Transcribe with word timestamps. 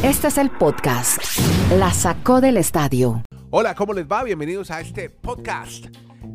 Este 0.00 0.28
es 0.28 0.38
el 0.38 0.50
podcast. 0.50 1.18
La 1.78 1.92
sacó 1.92 2.40
del 2.40 2.56
estadio. 2.56 3.22
Hola, 3.50 3.74
¿cómo 3.74 3.92
les 3.92 4.06
va? 4.06 4.24
Bienvenidos 4.24 4.70
a 4.70 4.80
este 4.80 5.10
podcast 5.10 5.86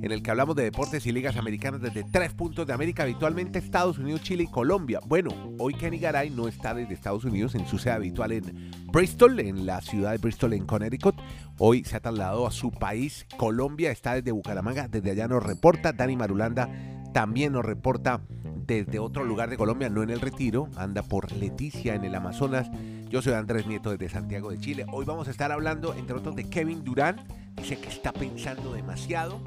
en 0.01 0.11
el 0.11 0.21
que 0.21 0.31
hablamos 0.31 0.55
de 0.55 0.63
deportes 0.63 1.05
y 1.05 1.11
ligas 1.11 1.37
americanas 1.37 1.81
desde 1.81 2.03
tres 2.03 2.33
puntos 2.33 2.67
de 2.67 2.73
América, 2.73 3.03
habitualmente 3.03 3.59
Estados 3.59 3.97
Unidos, 3.97 4.21
Chile 4.21 4.43
y 4.43 4.47
Colombia. 4.47 4.99
Bueno, 5.05 5.31
hoy 5.59 5.73
Kenny 5.73 5.97
Garay 5.97 6.29
no 6.29 6.47
está 6.47 6.73
desde 6.73 6.93
Estados 6.93 7.25
Unidos 7.25 7.55
en 7.55 7.67
su 7.67 7.77
sede 7.77 7.93
habitual 7.93 8.31
en 8.31 8.71
Bristol, 8.91 9.39
en 9.39 9.65
la 9.65 9.81
ciudad 9.81 10.11
de 10.11 10.17
Bristol, 10.17 10.53
en 10.53 10.65
Connecticut. 10.65 11.15
Hoy 11.57 11.83
se 11.83 11.97
ha 11.97 11.99
trasladado 11.99 12.47
a 12.47 12.51
su 12.51 12.71
país, 12.71 13.25
Colombia, 13.37 13.91
está 13.91 14.13
desde 14.13 14.31
Bucaramanga, 14.31 14.87
desde 14.87 15.11
allá 15.11 15.27
nos 15.27 15.43
reporta. 15.43 15.91
Dani 15.91 16.15
Marulanda 16.15 16.69
también 17.17 17.53
nos 17.53 17.65
reporta 17.65 18.21
desde 18.67 18.99
otro 18.99 19.23
lugar 19.23 19.49
de 19.49 19.57
Colombia, 19.57 19.89
no 19.89 20.03
en 20.03 20.11
el 20.11 20.21
Retiro, 20.21 20.69
anda 20.75 21.01
por 21.01 21.31
Leticia 21.31 21.95
en 21.95 22.03
el 22.03 22.13
Amazonas. 22.13 22.69
Yo 23.09 23.23
soy 23.23 23.33
Andrés 23.33 23.65
Nieto 23.65 23.89
desde 23.89 24.07
Santiago 24.07 24.51
de 24.51 24.59
Chile. 24.59 24.85
Hoy 24.91 25.03
vamos 25.03 25.27
a 25.27 25.31
estar 25.31 25.51
hablando, 25.51 25.95
entre 25.95 26.15
otros, 26.15 26.35
de 26.35 26.47
Kevin 26.47 26.83
Durán. 26.83 27.25
Dice 27.55 27.79
que 27.79 27.89
está 27.89 28.13
pensando 28.13 28.71
demasiado. 28.71 29.41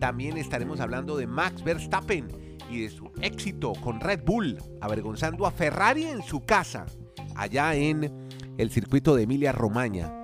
También 0.00 0.38
estaremos 0.38 0.80
hablando 0.80 1.18
de 1.18 1.26
Max 1.26 1.62
Verstappen 1.62 2.26
y 2.70 2.80
de 2.80 2.88
su 2.88 3.12
éxito 3.20 3.74
con 3.74 4.00
Red 4.00 4.20
Bull, 4.24 4.56
avergonzando 4.80 5.44
a 5.44 5.50
Ferrari 5.50 6.04
en 6.04 6.22
su 6.22 6.40
casa, 6.40 6.86
allá 7.36 7.74
en 7.74 8.30
el 8.56 8.70
circuito 8.70 9.14
de 9.14 9.24
Emilia 9.24 9.52
Romagna. 9.52 10.23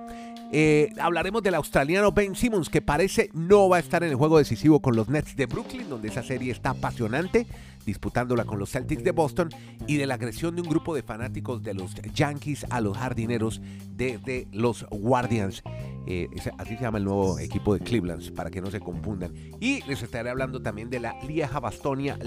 Eh, 0.53 0.89
hablaremos 0.99 1.41
del 1.43 1.55
australiano 1.55 2.11
Ben 2.11 2.35
Simmons, 2.35 2.69
que 2.69 2.81
parece 2.81 3.29
no 3.33 3.69
va 3.69 3.77
a 3.77 3.79
estar 3.79 4.03
en 4.03 4.09
el 4.09 4.15
juego 4.17 4.37
decisivo 4.37 4.81
con 4.81 4.97
los 4.97 5.07
Nets 5.07 5.37
de 5.37 5.45
Brooklyn, 5.45 5.87
donde 5.87 6.09
esa 6.09 6.23
serie 6.23 6.51
está 6.51 6.71
apasionante, 6.71 7.47
disputándola 7.85 8.43
con 8.43 8.59
los 8.59 8.69
Celtics 8.69 9.03
de 9.03 9.11
Boston, 9.11 9.49
y 9.87 9.95
de 9.95 10.05
la 10.05 10.15
agresión 10.15 10.55
de 10.55 10.61
un 10.61 10.67
grupo 10.67 10.93
de 10.93 11.03
fanáticos 11.03 11.63
de 11.63 11.73
los 11.73 11.95
Yankees 12.13 12.65
a 12.69 12.81
los 12.81 12.97
jardineros 12.97 13.61
de, 13.95 14.47
los 14.51 14.85
Guardians. 14.89 15.63
Eh, 16.05 16.27
así 16.57 16.75
se 16.75 16.81
llama 16.81 16.97
el 16.97 17.05
nuevo 17.05 17.39
equipo 17.39 17.73
de 17.73 17.79
Cleveland, 17.79 18.33
para 18.33 18.51
que 18.51 18.59
no 18.59 18.69
se 18.69 18.81
confundan. 18.81 19.33
Y 19.61 19.81
les 19.87 20.03
estaré 20.03 20.29
hablando 20.29 20.61
también 20.61 20.89
de 20.89 20.99
la 20.99 21.15
Lieja 21.25 21.61
Bastonia 21.61 22.19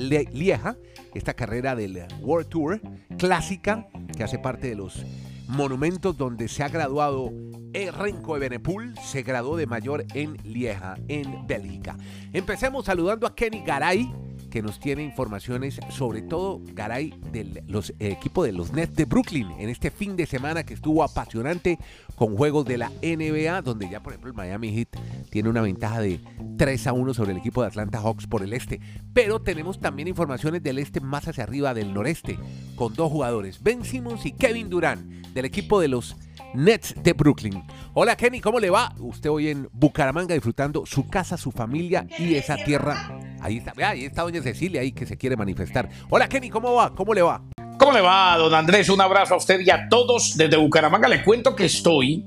esta 1.15 1.35
carrera 1.35 1.77
del 1.77 2.07
World 2.21 2.49
Tour 2.49 2.81
clásica, 3.19 3.87
que 4.17 4.25
hace 4.25 4.39
parte 4.39 4.69
de 4.69 4.77
los 4.77 5.05
monumentos 5.47 6.17
donde 6.17 6.49
se 6.49 6.63
ha 6.63 6.69
graduado 6.69 7.31
Renko 7.75 8.35
de 8.35 8.41
Benepul, 8.41 8.95
se 8.99 9.23
graduó 9.23 9.57
de 9.57 9.67
mayor 9.67 10.05
en 10.15 10.37
Lieja, 10.45 10.97
en 11.09 11.45
Bélgica. 11.47 11.97
Empecemos 12.33 12.85
saludando 12.85 13.27
a 13.27 13.35
Kenny 13.35 13.63
Garay, 13.65 14.15
que 14.49 14.63
nos 14.63 14.79
tiene 14.79 15.03
informaciones 15.03 15.81
sobre 15.91 16.23
todo 16.23 16.61
Garay 16.73 17.13
del 17.33 17.65
los, 17.67 17.91
eh, 17.91 18.13
equipo 18.13 18.45
de 18.45 18.53
los 18.53 18.73
Nets 18.73 18.95
de 18.95 19.05
Brooklyn 19.05 19.51
en 19.59 19.69
este 19.69 19.91
fin 19.91 20.15
de 20.15 20.27
semana 20.27 20.63
que 20.63 20.75
estuvo 20.75 21.03
apasionante 21.03 21.81
con 22.17 22.37
juegos 22.37 22.65
de 22.65 22.79
la 22.79 22.91
NBA, 23.03 23.63
donde 23.63 23.89
ya 23.89 24.03
por 24.03 24.13
ejemplo 24.13 24.31
el 24.31 24.37
Miami 24.37 24.73
Heat 24.73 24.89
tiene 25.31 25.49
una 25.49 25.63
ventaja 25.63 26.01
de 26.01 26.21
3 26.57 26.87
a 26.87 26.93
1 26.93 27.15
sobre 27.15 27.33
el 27.33 27.39
equipo 27.39 27.63
de 27.63 27.69
Atlanta 27.69 28.01
Hawks 28.01 28.27
por 28.27 28.43
el 28.43 28.53
este. 28.53 28.81
Pero 29.13 29.41
tenemos 29.41 29.81
también 29.81 30.09
informaciones 30.09 30.63
del 30.63 30.79
este 30.79 31.01
más 31.01 31.27
hacia 31.29 31.45
arriba 31.45 31.75
del 31.75 31.93
noreste, 31.93 32.39
con 32.77 32.95
dos 32.95 33.11
jugadores, 33.11 33.63
Ben 33.63 33.85
Simmons 33.85 34.27
y 34.27 34.33
Kevin 34.33 34.71
Durant, 34.71 35.03
del 35.35 35.45
equipo 35.45 35.81
de 35.81 35.89
los 35.89 36.17
Nets 36.55 36.95
de 37.03 37.13
Brooklyn. 37.13 37.65
Hola 37.95 38.17
Kenny, 38.17 38.41
¿cómo 38.41 38.61
le 38.61 38.71
va? 38.71 38.95
Usted 38.99 39.31
hoy 39.31 39.49
en 39.49 39.69
Bucaramanga 39.73 40.35
disfrutando 40.35 40.87
su 40.87 41.09
casa, 41.09 41.37
su 41.37 41.51
familia 41.51 42.07
y 42.19 42.35
esa 42.35 42.57
tierra. 42.57 43.19
Ahí 43.41 43.59
está, 43.59 43.73
ahí 43.89 44.05
está 44.05 44.23
doña 44.23 44.41
Cecilia 44.41 44.81
ahí 44.81 44.93
que 44.93 45.07
se 45.07 45.17
quiere 45.17 45.37
manifestar. 45.37 45.89
Hola 46.11 46.29
Kenny, 46.29 46.51
¿cómo 46.51 46.75
va? 46.75 46.95
¿Cómo 46.95 47.13
le 47.13 47.23
va? 47.23 47.43
¿Cómo 47.79 47.93
le 47.93 48.01
va, 48.01 48.37
don 48.39 48.55
Andrés? 48.55 48.89
Un 48.89 49.01
abrazo 49.01 49.35
a 49.35 49.37
usted 49.37 49.61
y 49.61 49.71
a 49.71 49.89
todos 49.89 50.37
desde 50.37 50.57
Bucaramanga. 50.57 51.09
Le 51.09 51.23
cuento 51.25 51.55
que 51.57 51.65
estoy 51.67 52.25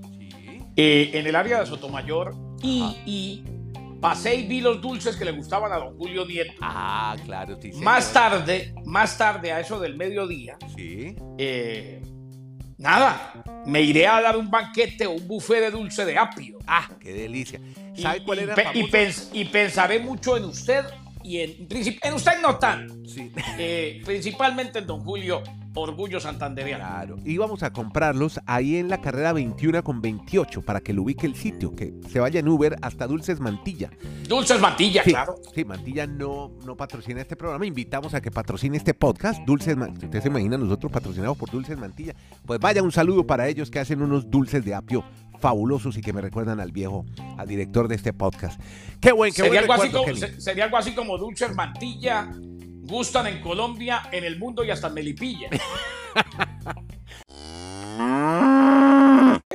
eh, 0.76 1.12
en 1.14 1.26
el 1.26 1.36
área 1.36 1.60
de 1.62 1.66
Sotomayor 1.66 2.36
y, 2.62 2.84
y, 3.06 3.44
pasé 4.02 4.36
y 4.36 4.48
vi 4.48 4.62
los 4.62 4.82
dulces 4.82 5.16
que 5.16 5.26
le 5.26 5.32
gustaban 5.32 5.72
a 5.72 5.78
don 5.78 5.98
Julio 5.98 6.26
Nieto. 6.26 6.54
Ah, 6.62 7.16
claro, 7.26 7.58
sí. 7.62 7.72
Más 7.82 8.12
tarde, 8.14 8.74
más 8.86 9.18
tarde, 9.18 9.52
a 9.52 9.60
eso 9.60 9.80
del 9.80 9.96
mediodía, 9.96 10.58
Sí. 10.76 11.16
eh, 11.38 12.02
nada, 12.78 13.34
me 13.66 13.82
iré 13.82 14.06
a 14.06 14.22
dar 14.22 14.38
un 14.38 14.50
banquete 14.52 15.08
o 15.08 15.12
un 15.12 15.28
buffet 15.28 15.62
de 15.62 15.72
dulce 15.72 16.06
de 16.06 16.18
apio. 16.18 16.60
Ah, 16.68 16.90
qué 17.00 17.14
delicia. 17.14 17.60
¿Sabe 17.96 18.18
Y- 18.18 18.22
cuál 18.22 18.40
y 18.40 18.44
era? 18.44 18.56
y, 18.74 18.84
pens- 18.84 19.30
y 19.34 19.46
pensaré 19.46 20.00
mucho 20.00 20.36
en 20.38 20.44
usted 20.46 20.86
y 21.28 21.42
en, 21.42 21.68
en 22.04 22.14
usted 22.14 22.32
no 22.42 22.58
Sí. 23.06 23.32
eh, 23.58 24.02
principalmente 24.06 24.80
en 24.80 24.88
don 24.88 25.02
Julio 25.02 25.42
Orgullo 25.74 26.20
Santanderiano. 26.20 26.84
Claro, 26.84 27.18
íbamos 27.26 27.62
a 27.62 27.72
comprarlos 27.72 28.40
ahí 28.48 28.78
en 28.78 28.90
la 28.90 29.00
carrera 29.00 29.32
21 29.34 29.84
con 29.84 30.02
28 30.02 30.64
para 30.64 30.80
que 30.82 30.92
lo 30.94 31.04
ubique 31.04 31.28
el 31.28 31.36
sitio, 31.36 31.76
que 31.76 31.94
se 32.10 32.20
vaya 32.20 32.40
en 32.40 32.48
Uber 32.48 32.76
hasta 32.82 33.06
Dulces 33.06 33.40
Mantilla. 33.40 33.92
Dulces 34.28 34.60
Mantilla, 34.60 35.04
Sí, 35.04 35.12
claro. 35.12 35.36
sí, 35.54 35.64
Mantilla 35.66 36.08
no, 36.08 36.52
no 36.66 36.76
patrocina 36.76 37.22
este 37.22 37.36
programa, 37.36 37.66
invitamos 37.66 38.14
a 38.16 38.22
que 38.22 38.32
patrocine 38.32 38.76
este 38.78 38.94
podcast, 38.96 39.44
Dulces 39.46 39.78
Mantilla. 39.78 40.06
Usted 40.08 40.22
se 40.24 40.28
imagina 40.30 40.58
nosotros 40.58 40.92
patrocinados 40.92 41.38
por 41.38 41.52
Dulces 41.52 41.78
Mantilla. 41.78 42.16
Pues 42.46 42.60
vaya 42.60 42.82
un 42.82 42.92
saludo 42.92 43.28
para 43.28 43.48
ellos 43.48 43.70
que 43.70 43.78
hacen 43.80 44.02
unos 44.02 44.32
dulces 44.32 44.66
de 44.66 44.74
apio 44.74 45.04
fabulosos 45.40 45.98
y 45.98 46.02
que 46.02 46.14
me 46.14 46.22
recuerdan 46.22 46.60
al 46.60 46.72
viejo, 46.72 47.06
al 47.38 47.48
director 47.48 47.88
de 47.88 47.96
este 47.96 48.14
podcast. 48.14 48.60
Qué 49.00 49.12
buen, 49.12 49.32
qué 49.34 49.44
Sería 49.44 49.66
buen 49.66 49.72
algo, 49.72 49.84
así 49.84 49.92
como, 49.92 50.42
sería 50.42 50.64
algo 50.66 50.78
así 50.78 50.96
como 50.96 51.18
Dulces 51.18 51.56
Mantilla, 51.56 52.30
gustan 52.36 53.28
en 53.28 53.42
Colombia, 53.42 54.04
en 54.12 54.24
el 54.24 54.40
mundo 54.40 54.64
y 54.64 54.72
hasta 54.72 54.88
en 54.88 54.94
Melipilla. 54.94 55.50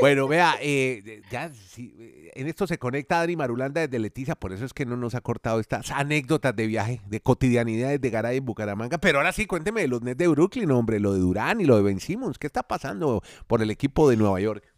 Bueno, 0.01 0.27
vea, 0.27 0.57
eh, 0.61 1.23
ya 1.31 1.53
sí, 1.53 1.95
eh, 1.99 2.33
en 2.35 2.49
esto 2.49 2.67
se 2.67 2.79
conecta 2.79 3.21
Adri 3.21 3.37
Marulanda 3.37 3.81
desde 3.83 3.99
Leticia, 4.01 4.35
por 4.35 4.53
eso 4.53 4.65
es 4.65 4.73
que 4.73 4.85
no 4.85 4.97
nos 4.97 5.15
ha 5.15 5.21
cortado 5.21 5.61
estas 5.61 5.91
anécdotas 5.93 6.57
de 6.57 6.67
viaje, 6.67 7.01
de 7.07 7.21
cotidianidades 7.21 8.01
de 8.01 8.11
Garay 8.11 8.39
en 8.39 8.45
Bucaramanga. 8.45 8.99
Pero 8.99 9.19
ahora 9.19 9.33
sí, 9.33 9.47
cuénteme 9.47 9.83
de 9.83 9.89
los 9.89 10.03
Nets 10.03 10.19
de 10.19 10.29
Brooklyn, 10.29 10.71
hombre, 10.73 10.99
lo 10.99 11.13
de 11.13 11.21
Durán 11.21 11.61
y 11.61 11.67
lo 11.67 11.77
de 11.77 11.83
Ben 11.83 12.01
Simmons. 12.01 12.39
¿Qué 12.39 12.49
está 12.49 12.65
pasando 12.65 13.23
por 13.47 13.63
el 13.63 13.71
equipo 13.71 14.11
de 14.11 14.17
Nueva 14.17 14.41
York? 14.41 14.72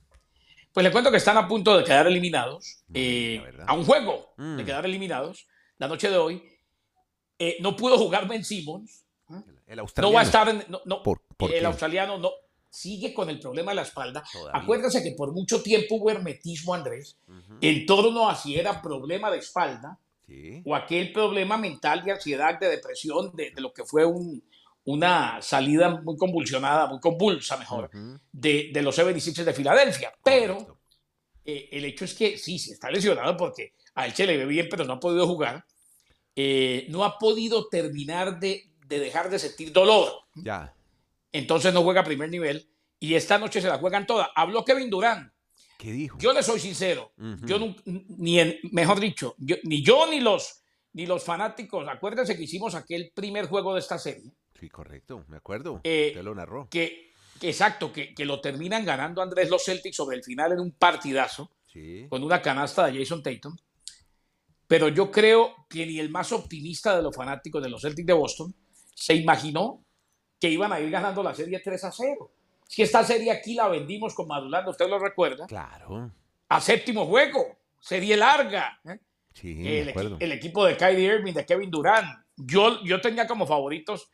Pues 0.75 0.83
le 0.83 0.91
cuento 0.91 1.13
que 1.13 1.19
están 1.19 1.37
a 1.37 1.47
punto 1.47 1.79
de 1.79 1.85
quedar 1.85 2.09
eliminados, 2.09 2.83
eh, 2.93 3.37
la 3.39 3.45
verdad. 3.45 3.65
a 3.69 3.75
un 3.75 3.85
juego 3.85 4.35
Mm. 4.37 4.57
de 4.57 4.65
quedar 4.65 4.85
eliminados, 4.85 5.47
la 5.79 5.87
noche 5.87 6.11
de 6.11 6.17
hoy. 6.19 6.43
Eh, 7.39 7.59
no 7.61 7.77
pudo 7.77 7.97
jugar 7.97 8.27
Ben 8.27 8.45
Simmons, 8.45 9.05
El 9.67 9.77
no 9.77 9.83
australiano. 9.83 10.15
va 10.15 10.21
a 10.21 10.25
estar, 10.25 10.49
en- 10.49 10.65
no, 10.69 10.81
no, 10.85 11.01
¿Por- 11.05 11.23
por 11.37 11.53
el 11.53 11.61
qué? 11.61 11.67
australiano 11.67 12.19
no, 12.19 12.31
sigue 12.69 13.15
con 13.15 13.31
el 13.31 13.39
problema 13.39 13.71
de 13.71 13.77
la 13.77 13.83
espalda. 13.83 14.25
Todavía. 14.33 14.61
Acuérdense 14.61 15.01
que 15.01 15.13
por 15.13 15.33
mucho 15.33 15.63
tiempo 15.63 15.95
hubo 15.95 16.11
hermetismo, 16.11 16.75
Andrés, 16.75 17.17
Ujú, 17.29 17.59
en 17.61 17.87
torno 17.87 18.29
a 18.29 18.35
si 18.35 18.59
era 18.59 18.83
problema 18.83 19.31
de 19.31 19.39
espalda 19.39 19.97
sí. 20.27 20.61
o 20.67 20.75
aquel 20.75 21.13
problema 21.13 21.57
mental 21.57 22.03
de 22.05 22.11
ansiedad, 22.13 22.59
de 22.59 22.69
depresión, 22.69 23.31
de, 23.37 23.53
de 23.53 23.61
lo 23.61 23.73
que 23.73 23.85
fue 23.85 24.05
un- 24.05 24.43
una 24.85 25.41
salida 25.41 25.89
muy 26.03 26.17
convulsionada, 26.17 26.87
muy 26.87 27.01
convulsa 27.01 27.57
mejor, 27.57 27.91
Ujú, 27.95 28.19
de, 28.33 28.71
de 28.73 28.83
los 28.83 28.95
76 28.95 29.45
de 29.47 29.53
Filadelfia. 29.55 30.13
Pero 30.23 30.79
eh, 31.45 31.69
el 31.73 31.85
hecho 31.87 32.05
es 32.05 32.15
que 32.15 32.37
sí, 32.39 32.59
sí 32.59 32.73
está 32.73 32.91
lesionado 32.91 33.37
porque 33.37 33.73
a 33.95 34.07
él 34.07 34.13
se 34.15 34.27
le 34.27 34.37
ve 34.37 34.45
bien, 34.47 34.69
pero 34.71 34.85
no 34.85 34.95
ha 34.95 35.01
podido 35.01 35.27
jugar. 35.27 35.65
Eh, 36.37 36.87
no 36.91 37.05
ha 37.05 37.19
podido 37.19 37.69
terminar 37.69 38.39
de, 38.41 38.71
de 38.87 38.99
dejar 38.99 39.31
de 39.31 39.39
sentir 39.39 39.73
dolor. 39.73 40.13
Ya. 40.35 40.75
Entonces 41.33 41.73
no 41.73 41.83
juega 41.83 42.01
a 42.01 42.05
primer 42.05 42.29
nivel 42.31 42.69
y 42.99 43.15
esta 43.15 43.39
noche 43.39 43.61
se 43.61 43.69
la 43.69 43.79
juegan 43.79 44.07
todas. 44.07 44.29
Habló 44.35 44.65
Kevin 44.65 44.91
Durant. 44.91 45.33
¿Qué 45.79 45.93
dijo? 45.93 46.17
Yo 46.19 46.33
le 46.33 46.43
soy 46.43 46.61
sincero. 46.61 47.13
Yo 47.45 47.59
ni 47.85 48.41
en- 48.41 48.59
mejor 48.73 49.01
dicho, 49.01 49.35
yo- 49.39 49.57
ni 49.65 49.83
yo 49.83 50.07
ni 50.09 50.21
los 50.21 50.61
ni 50.93 51.07
los 51.07 51.25
fanáticos, 51.25 51.89
acuérdense 51.89 52.37
que 52.37 52.45
hicimos 52.45 52.77
aquel 52.77 53.11
primer 53.13 53.47
juego 53.49 53.75
de 53.75 53.81
esta 53.81 53.99
serie, 53.99 54.31
Sí, 54.65 54.71
correcto, 54.71 55.25
me 55.29 55.37
acuerdo. 55.37 55.81
Eh, 55.85 56.09
Usted 56.13 56.23
lo 56.25 56.35
narró. 56.35 56.69
que, 56.71 57.13
que 57.39 57.49
exacto, 57.51 57.93
que, 57.93 58.15
que 58.15 58.25
lo 58.25 58.41
terminan 58.41 58.83
ganando 58.87 59.21
Andrés 59.21 59.51
los 59.51 59.63
Celtics 59.63 59.95
sobre 59.97 60.17
el 60.17 60.25
final 60.25 60.53
en 60.53 60.61
un 60.61 60.73
partidazo, 60.73 61.51
Sí. 61.67 62.07
con 62.09 62.23
una 62.23 62.41
canasta 62.41 62.87
de 62.87 62.99
Jason 62.99 63.23
Tatum. 63.23 63.55
Pero 64.67 64.89
yo 64.89 65.11
creo 65.11 65.67
que 65.69 65.85
ni 65.85 65.99
el 65.99 66.09
más 66.09 66.33
optimista 66.33 66.97
de 66.97 67.03
los 67.03 67.15
fanáticos 67.15 67.63
de 67.63 67.69
los 67.69 67.83
Celtics 67.83 68.07
de 68.07 68.13
Boston 68.15 68.55
se 68.95 69.15
imaginó 69.15 69.85
que 70.41 70.49
iban 70.49 70.73
a 70.73 70.81
ir 70.81 70.91
ganando 70.91 71.23
la 71.23 71.35
serie 71.35 71.61
3 71.63 71.85
a 71.85 71.93
0. 71.93 72.31
Si 72.67 72.81
esta 72.81 73.05
serie 73.05 73.31
aquí 73.33 73.53
la 73.55 73.69
vendimos 73.69 74.15
con 74.15 74.27
Madulando, 74.29 74.71
usted 74.71 74.89
lo 74.89 74.99
recuerda, 74.99 75.47
Claro. 75.47 76.11
a 76.49 76.61
séptimo 76.63 77.05
juego, 77.05 77.59
serie 77.81 78.17
larga. 78.17 78.81
¿eh? 78.87 78.99
Sí, 79.35 79.51
el, 79.69 80.17
el 80.21 80.33
equipo 80.33 80.65
de 80.65 80.77
Kyrie 80.79 81.17
Irving, 81.17 81.35
de 81.35 81.45
Kevin 81.45 81.71
Durant. 81.71 82.25
Yo, 82.37 82.83
yo 82.85 83.01
tenía 83.03 83.27
como 83.27 83.47
favoritos 83.47 84.09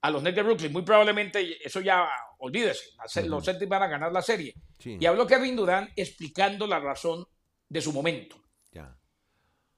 a 0.00 0.10
los 0.10 0.22
Nets 0.22 0.36
de 0.36 0.42
Brooklyn. 0.42 0.72
Muy 0.72 0.82
probablemente, 0.82 1.64
eso 1.66 1.80
ya, 1.80 2.08
olvídese, 2.38 2.90
los 3.24 3.44
Celtics 3.44 3.68
van 3.68 3.82
a 3.82 3.88
ganar 3.88 4.12
la 4.12 4.22
serie. 4.22 4.54
Sí, 4.78 4.96
Y 5.00 5.06
habló 5.06 5.26
Kevin 5.26 5.56
Durant 5.56 5.90
explicando 5.96 6.66
la 6.66 6.78
razón 6.78 7.26
de 7.68 7.80
su 7.80 7.92
momento. 7.92 8.36
ya. 8.72 8.94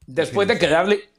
Después 0.06 0.49
de 0.49 0.58
quedarle, 0.58 1.11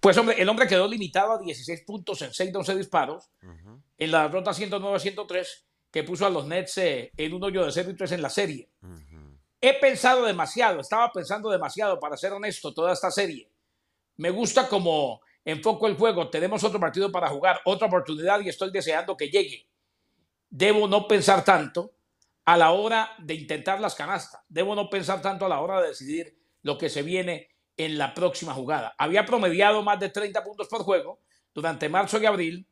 pues 0.00 0.16
hombre, 0.16 0.40
el 0.40 0.48
hombre 0.48 0.66
quedó 0.66 0.88
limitado 0.88 1.32
a 1.32 1.38
16 1.38 1.82
puntos 1.82 2.22
en 2.22 2.32
6 2.32 2.50
de 2.52 2.58
11 2.58 2.76
disparos, 2.76 3.30
Ujú. 3.42 3.82
en 3.98 4.10
la 4.10 4.22
derrota 4.22 4.54
109 4.54 4.96
a 4.96 5.00
103, 5.00 5.64
que 5.90 6.02
puso 6.02 6.24
a 6.26 6.30
los 6.30 6.46
Nets 6.46 6.78
eh, 6.78 7.12
en 7.16 7.34
un 7.34 7.44
hoyo 7.44 7.64
de 7.64 7.72
0 7.72 7.90
y 7.90 7.94
3 7.96 8.12
en 8.12 8.22
la 8.22 8.30
serie. 8.30 8.70
He 9.60 9.74
pensado 9.80 10.24
demasiado, 10.24 10.80
estaba 10.80 11.10
pensando 11.12 11.50
demasiado, 11.50 11.98
para 11.98 12.16
ser 12.16 12.32
honesto, 12.32 12.72
toda 12.72 12.92
esta 12.92 13.10
serie. 13.10 13.50
Me 14.16 14.30
gusta 14.30 14.68
como 14.68 15.20
enfoco 15.44 15.86
el 15.86 15.96
juego, 15.96 16.28
tenemos 16.30 16.62
otro 16.64 16.80
partido 16.80 17.10
para 17.10 17.28
jugar, 17.28 17.60
otra 17.64 17.86
oportunidad 17.86 18.40
y 18.40 18.48
estoy 18.48 18.70
deseando 18.70 19.16
que 19.16 19.28
llegue. 19.28 19.68
Debo 20.50 20.88
no 20.88 21.06
pensar 21.06 21.44
tanto 21.44 21.92
a 22.44 22.56
la 22.56 22.70
hora 22.70 23.10
de 23.18 23.34
intentar 23.34 23.80
las 23.80 23.94
canastas, 23.94 24.42
debo 24.48 24.74
no 24.74 24.88
pensar 24.88 25.20
tanto 25.20 25.46
a 25.46 25.48
la 25.48 25.60
hora 25.60 25.80
de 25.80 25.88
decidir 25.88 26.38
lo 26.62 26.78
que 26.78 26.88
se 26.88 27.02
viene 27.02 27.48
en 27.76 27.98
la 27.98 28.14
próxima 28.14 28.52
jugada. 28.54 28.94
Había 28.98 29.24
promediado 29.24 29.82
más 29.82 30.00
de 30.00 30.08
30 30.08 30.42
puntos 30.42 30.68
por 30.68 30.82
juego 30.82 31.20
durante 31.54 31.88
marzo 31.88 32.18
y 32.20 32.26
abril, 32.26 32.66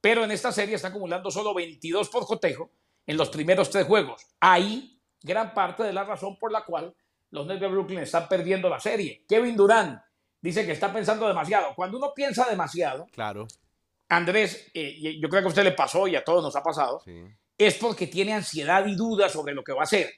pero 0.00 0.24
en 0.24 0.30
esta 0.30 0.52
serie 0.52 0.74
está 0.74 0.88
acumulando 0.88 1.30
solo 1.30 1.54
22 1.54 2.08
por 2.08 2.26
cotejo 2.26 2.70
en 3.06 3.16
los 3.16 3.30
primeros 3.30 3.70
tres 3.70 3.86
juegos. 3.86 4.26
Ahí 4.40 5.00
gran 5.22 5.54
parte 5.54 5.82
de 5.82 5.92
la 5.92 6.04
razón 6.04 6.36
por 6.38 6.52
la 6.52 6.64
cual 6.64 6.94
los 7.30 7.46
Nets 7.46 7.60
de 7.60 7.68
Brooklyn 7.68 8.00
están 8.00 8.28
perdiendo 8.28 8.68
la 8.68 8.80
serie. 8.80 9.24
Kevin 9.28 9.56
Durant 9.56 10.00
dice 10.42 10.66
que 10.66 10.72
está 10.72 10.92
pensando 10.92 11.26
demasiado. 11.26 11.74
Cuando 11.74 11.96
uno 11.96 12.12
piensa 12.14 12.46
demasiado, 12.48 13.06
claro. 13.12 13.48
Andrés, 14.08 14.70
eh, 14.74 15.18
yo 15.18 15.28
creo 15.30 15.40
que 15.40 15.46
a 15.46 15.48
usted 15.48 15.64
le 15.64 15.72
pasó 15.72 16.06
y 16.06 16.16
a 16.16 16.22
todos 16.24 16.42
nos 16.42 16.54
ha 16.54 16.62
pasado, 16.62 17.02
es 17.56 17.74
porque 17.76 18.06
tiene 18.06 18.34
ansiedad 18.34 18.84
y 18.86 18.94
dudas 18.94 19.32
sobre 19.32 19.54
lo 19.54 19.64
que 19.64 19.72
va 19.72 19.80
a 19.80 19.84
hacer. 19.84 20.10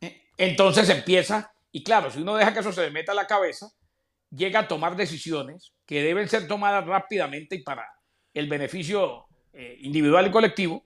Eh, 0.00 0.22
entonces 0.36 0.88
empieza, 0.88 1.52
y 1.72 1.82
claro, 1.82 2.12
si 2.12 2.20
uno 2.20 2.36
deja 2.36 2.52
que 2.52 2.60
eso 2.60 2.72
se 2.72 2.82
le 2.82 2.92
meta 2.92 3.10
a 3.10 3.16
la 3.16 3.26
cabeza, 3.26 3.72
llega 4.30 4.60
a 4.60 4.68
tomar 4.68 4.94
decisiones 4.94 5.72
que 5.84 6.00
deben 6.00 6.28
ser 6.28 6.46
tomadas 6.46 6.86
rápidamente 6.86 7.56
y 7.56 7.62
para 7.64 7.84
el 8.32 8.48
beneficio 8.48 9.24
eh, 9.52 9.78
individual 9.80 10.28
y 10.28 10.30
colectivo, 10.30 10.84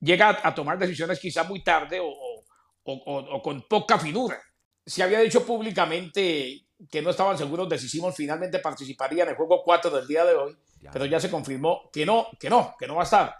llega 0.00 0.40
a, 0.42 0.54
tomar 0.54 0.78
decisiones 0.78 1.18
quizá 1.18 1.44
muy 1.44 1.62
tarde 1.62 1.98
o 1.98 2.42
o, 2.84 3.42
con 3.42 3.62
poca 3.62 3.98
finura. 3.98 4.40
Se 4.84 5.02
había 5.02 5.20
dicho 5.20 5.46
públicamente 5.46 6.66
que 6.90 7.02
no 7.02 7.10
estaban 7.10 7.38
seguros 7.38 7.68
de 7.68 7.78
si 7.78 8.00
finalmente 8.14 8.58
participaría 8.58 9.24
en 9.24 9.30
el 9.30 9.36
juego 9.36 9.62
4 9.62 9.90
del 9.90 10.06
día 10.06 10.24
de 10.24 10.34
hoy, 10.34 10.56
pero 10.92 11.06
ya 11.06 11.20
se 11.20 11.30
confirmó 11.30 11.90
que 11.92 12.04
no, 12.04 12.28
que 12.38 12.50
no, 12.50 12.74
que 12.78 12.86
no 12.86 12.96
va 12.96 13.02
a 13.02 13.04
estar. 13.04 13.36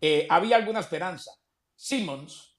Eh, 0.00 0.26
había 0.28 0.56
alguna 0.56 0.80
esperanza. 0.80 1.30
Simmons 1.76 2.56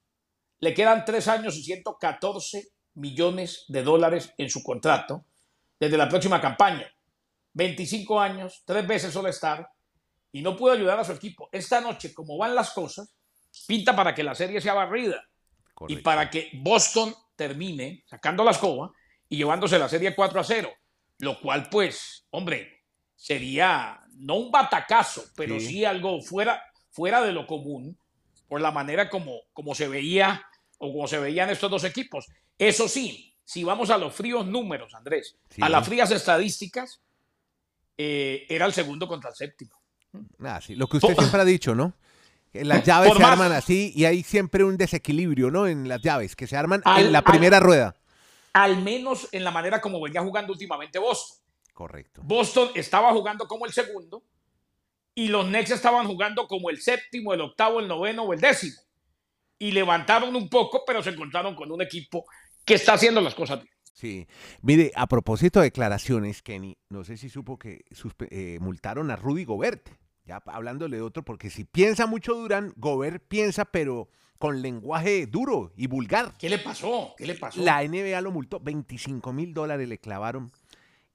le 0.60 0.74
quedan 0.74 1.04
tres 1.06 1.28
años 1.28 1.58
y 1.58 1.64
114 1.64 2.70
millones 2.96 3.66
de 3.68 3.84
dólares 3.84 4.34
en 4.38 4.50
su 4.50 4.64
contrato 4.64 5.26
desde 5.80 5.98
la 5.98 6.08
próxima 6.08 6.40
campaña. 6.40 6.88
25 7.54 8.20
años, 8.20 8.64
tres 8.66 8.88
veces 8.88 9.14
solo 9.14 9.30
estar 9.30 9.70
y 10.32 10.42
no 10.42 10.56
pudo 10.56 10.72
ayudar 10.72 11.00
a 11.00 11.04
su 11.04 11.12
equipo. 11.12 11.50
Esta 11.52 11.82
noche, 11.82 12.14
como 12.14 12.38
van 12.38 12.56
las 12.56 12.72
cosas, 12.72 13.14
pinta 13.68 13.96
para 13.96 14.16
que 14.16 14.24
la 14.24 14.36
serie 14.36 14.62
sea 14.62 14.74
barrida 14.74 15.24
y 15.88 15.98
para 15.98 16.30
que 16.30 16.50
Boston 16.54 17.14
termine 17.36 18.04
sacando 18.08 18.44
la 18.44 18.52
escoba 18.52 18.92
y 19.34 19.38
llevándose 19.38 19.80
la 19.80 19.90
serie 19.90 20.14
4 20.14 20.40
a 20.40 20.44
0. 20.44 20.72
Lo 21.18 21.40
cual, 21.40 21.68
pues, 21.72 22.28
hombre, 22.30 22.84
sería 23.16 24.00
no 24.18 24.36
un 24.36 24.52
batacazo, 24.52 25.24
pero 25.36 25.60
sí, 25.60 25.84
algo 25.86 26.22
fuera, 26.22 26.62
fuera 26.92 27.20
de 27.20 27.32
lo 27.32 27.48
común 27.48 27.98
por 28.48 28.62
la 28.62 28.70
manera 28.70 29.10
como, 29.10 29.40
como 29.52 29.74
se 29.74 29.88
veía 29.88 30.46
o 30.78 30.94
como 30.94 31.08
se 31.08 31.18
veían 31.18 31.50
estos 31.50 31.72
dos 31.72 31.84
equipos. 31.84 32.28
Eso 32.60 32.88
sí, 32.88 33.36
si 33.44 33.64
vamos 33.64 33.90
a 33.90 33.98
los 33.98 34.14
fríos 34.14 34.46
números, 34.46 34.94
Andrés, 34.94 35.36
a 35.60 35.68
las 35.68 35.84
frías 35.84 36.12
estadísticas, 36.12 37.02
eh, 37.98 38.46
era 38.48 38.68
el 38.68 38.74
segundo 38.74 39.08
contra 39.08 39.32
el 39.32 39.36
séptimo. 39.36 39.82
Ah, 40.42 40.62
sí, 40.62 40.76
lo 40.76 40.86
que 40.86 40.98
usted 40.98 41.18
siempre 41.18 41.42
ha 41.42 41.46
dicho, 41.46 41.74
¿no? 41.74 41.96
Las 42.54 42.84
llaves 42.84 43.14
se 43.18 43.24
arman 43.24 43.52
así 43.52 43.92
y 43.96 44.06
hay 44.06 44.22
siempre 44.22 44.64
un 44.64 44.78
desequilibrio, 44.78 45.50
¿no? 45.50 45.66
En 45.66 45.88
las 45.88 46.04
llaves, 46.04 46.36
que 46.36 46.46
se 46.46 46.56
arman 46.56 46.84
en 46.86 47.12
la 47.12 47.24
primera 47.24 47.60
rueda. 47.60 47.96
Al 48.54 48.82
menos 48.82 49.28
en 49.32 49.44
la 49.44 49.52
manera 49.52 49.82
como 49.82 50.02
venía 50.02 50.22
jugando 50.22 50.54
últimamente 50.54 51.00
Boston. 51.00 51.38
Correcto. 51.74 52.22
Boston 52.24 52.70
estaba 52.76 53.12
jugando 53.12 53.48
como 53.48 53.66
el 53.66 53.74
segundo 53.74 54.24
y 55.16 55.28
los 55.28 55.46
Knicks 55.46 55.72
estaban 55.72 56.08
jugando 56.08 56.48
como 56.48 56.70
el 56.70 56.82
séptimo, 56.82 57.34
el 57.34 57.42
octavo, 57.42 57.80
el 57.80 57.88
noveno 57.88 58.24
o 58.24 58.34
el 58.34 58.40
décimo. 58.40 58.80
Y 59.58 59.72
levantaron 59.72 60.36
un 60.36 60.50
poco, 60.50 60.84
pero 60.86 61.02
se 61.02 61.12
encontraron 61.12 61.56
con 61.56 61.72
un 61.72 61.82
equipo 61.82 62.26
que 62.66 62.76
está 62.76 62.94
haciendo 62.94 63.22
las 63.22 63.36
cosas 63.36 63.62
bien. 63.62 63.74
Sí. 63.94 64.28
Mire, 64.62 64.92
a 64.96 65.08
propósito 65.08 65.60
de 65.60 65.66
declaraciones, 65.66 66.42
Kenny, 66.42 66.78
no 66.90 67.04
sé 67.04 67.18
si 67.18 67.30
supo 67.30 67.58
que 67.58 67.86
eh, 68.30 68.58
multaron 68.60 69.12
a 69.12 69.16
Rudy 69.16 69.46
Gobert 69.46 69.90
ya 70.26 70.42
hablándole 70.46 70.98
de 70.98 71.04
otro, 71.04 71.24
porque 71.24 71.50
si 71.50 71.66
piensa 71.66 72.08
mucho 72.08 72.34
Durán, 72.36 72.74
Gobert 72.78 73.24
piensa, 73.28 73.66
pero 73.66 74.10
con 74.44 74.62
lenguaje 74.62 75.26
duro 75.26 75.72
y 75.78 75.88
vulgar. 75.88 76.34
¿Qué 76.38 76.50
le 76.50 76.60
pasó? 76.60 77.14
¿Qué 77.18 77.26
le 77.26 77.36
pasó? 77.36 77.62
La 77.62 77.82
NBA 77.82 78.20
lo 78.20 78.30
multó, 78.30 78.60
25 78.60 79.32
mil 79.32 79.54
dólares 79.54 79.88
le 79.88 80.00
clavaron. 80.00 80.52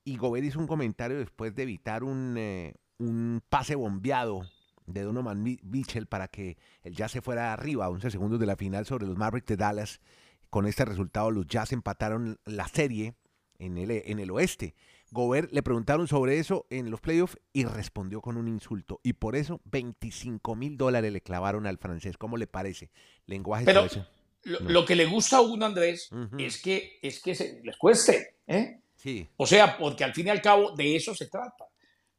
Y 0.03 0.17
Gobert 0.17 0.47
hizo 0.47 0.59
un 0.59 0.67
comentario 0.67 1.19
después 1.19 1.55
de 1.55 1.65
evitar 1.65 2.05
un, 2.05 2.37
eh, 2.39 2.73
un 2.97 3.43
pase 3.47 3.75
bombeado 3.75 4.49
de 4.87 5.03
Donovan 5.03 5.43
Mitchell 5.43 6.07
para 6.07 6.29
que 6.29 6.57
el 6.83 6.97
Jazz 6.97 7.13
se 7.13 7.21
fuera 7.21 7.53
arriba 7.53 7.85
a 7.85 7.91
11 7.91 8.11
segundos 8.11 8.41
de 8.41 8.47
la 8.47 8.57
final 8.57 8.87
sobre 8.87 9.07
los 9.07 9.19
Mavericks 9.19 9.49
de 9.49 9.59
Dallas. 9.59 10.01
Con 10.49 10.67
este 10.67 10.87
resultado, 10.87 11.31
los 11.31 11.47
Jazz 11.47 11.75
empataron 11.75 12.39
la 12.47 12.67
serie 12.67 13.13
en 13.59 13.77
el, 13.77 13.91
en 13.91 14.21
el 14.21 14.31
oeste. 14.31 14.75
Gobert 15.11 15.53
le 15.53 15.63
preguntaron 15.63 16.07
sobre 16.07 16.39
eso 16.39 16.67
en 16.71 16.91
los 16.91 17.01
playoffs 17.01 17.39
y 17.53 17.65
respondió 17.65 18.21
con 18.21 18.37
un 18.37 18.49
insulto. 18.49 19.01
Y 19.03 19.15
por 19.15 19.37
eso 19.37 19.61
25 19.65 20.55
mil 20.55 20.77
dólares 20.77 21.13
le 21.13 21.21
clavaron 21.21 21.67
al 21.67 21.79
francés. 21.79 22.17
¿Cómo 22.19 22.37
le 22.37 22.47
parece? 22.47 22.91
Lenguaje 23.27 23.65
Pero 23.65 23.87
lo, 24.45 24.85
que 24.85 24.97
le 24.97 25.07
gusta 25.07 25.39
a 25.39 25.41
uno, 25.41 25.67
Andrés, 25.67 26.11
es 26.39 26.63
que, 26.63 26.99
es 27.03 27.21
que 27.23 27.35
se, 27.35 27.61
les 27.65 27.77
cueste. 27.77 28.37
¿eh? 28.47 28.81
Sí. 28.97 29.29
O 29.37 29.47
sea, 29.47 29.77
porque 29.79 30.05
al 30.05 30.15
fin 30.15 30.27
y 30.27 30.31
al 30.31 30.43
cabo 30.43 30.73
de 30.73 30.97
eso 30.97 31.15
se 31.15 31.27
trata. 31.27 31.67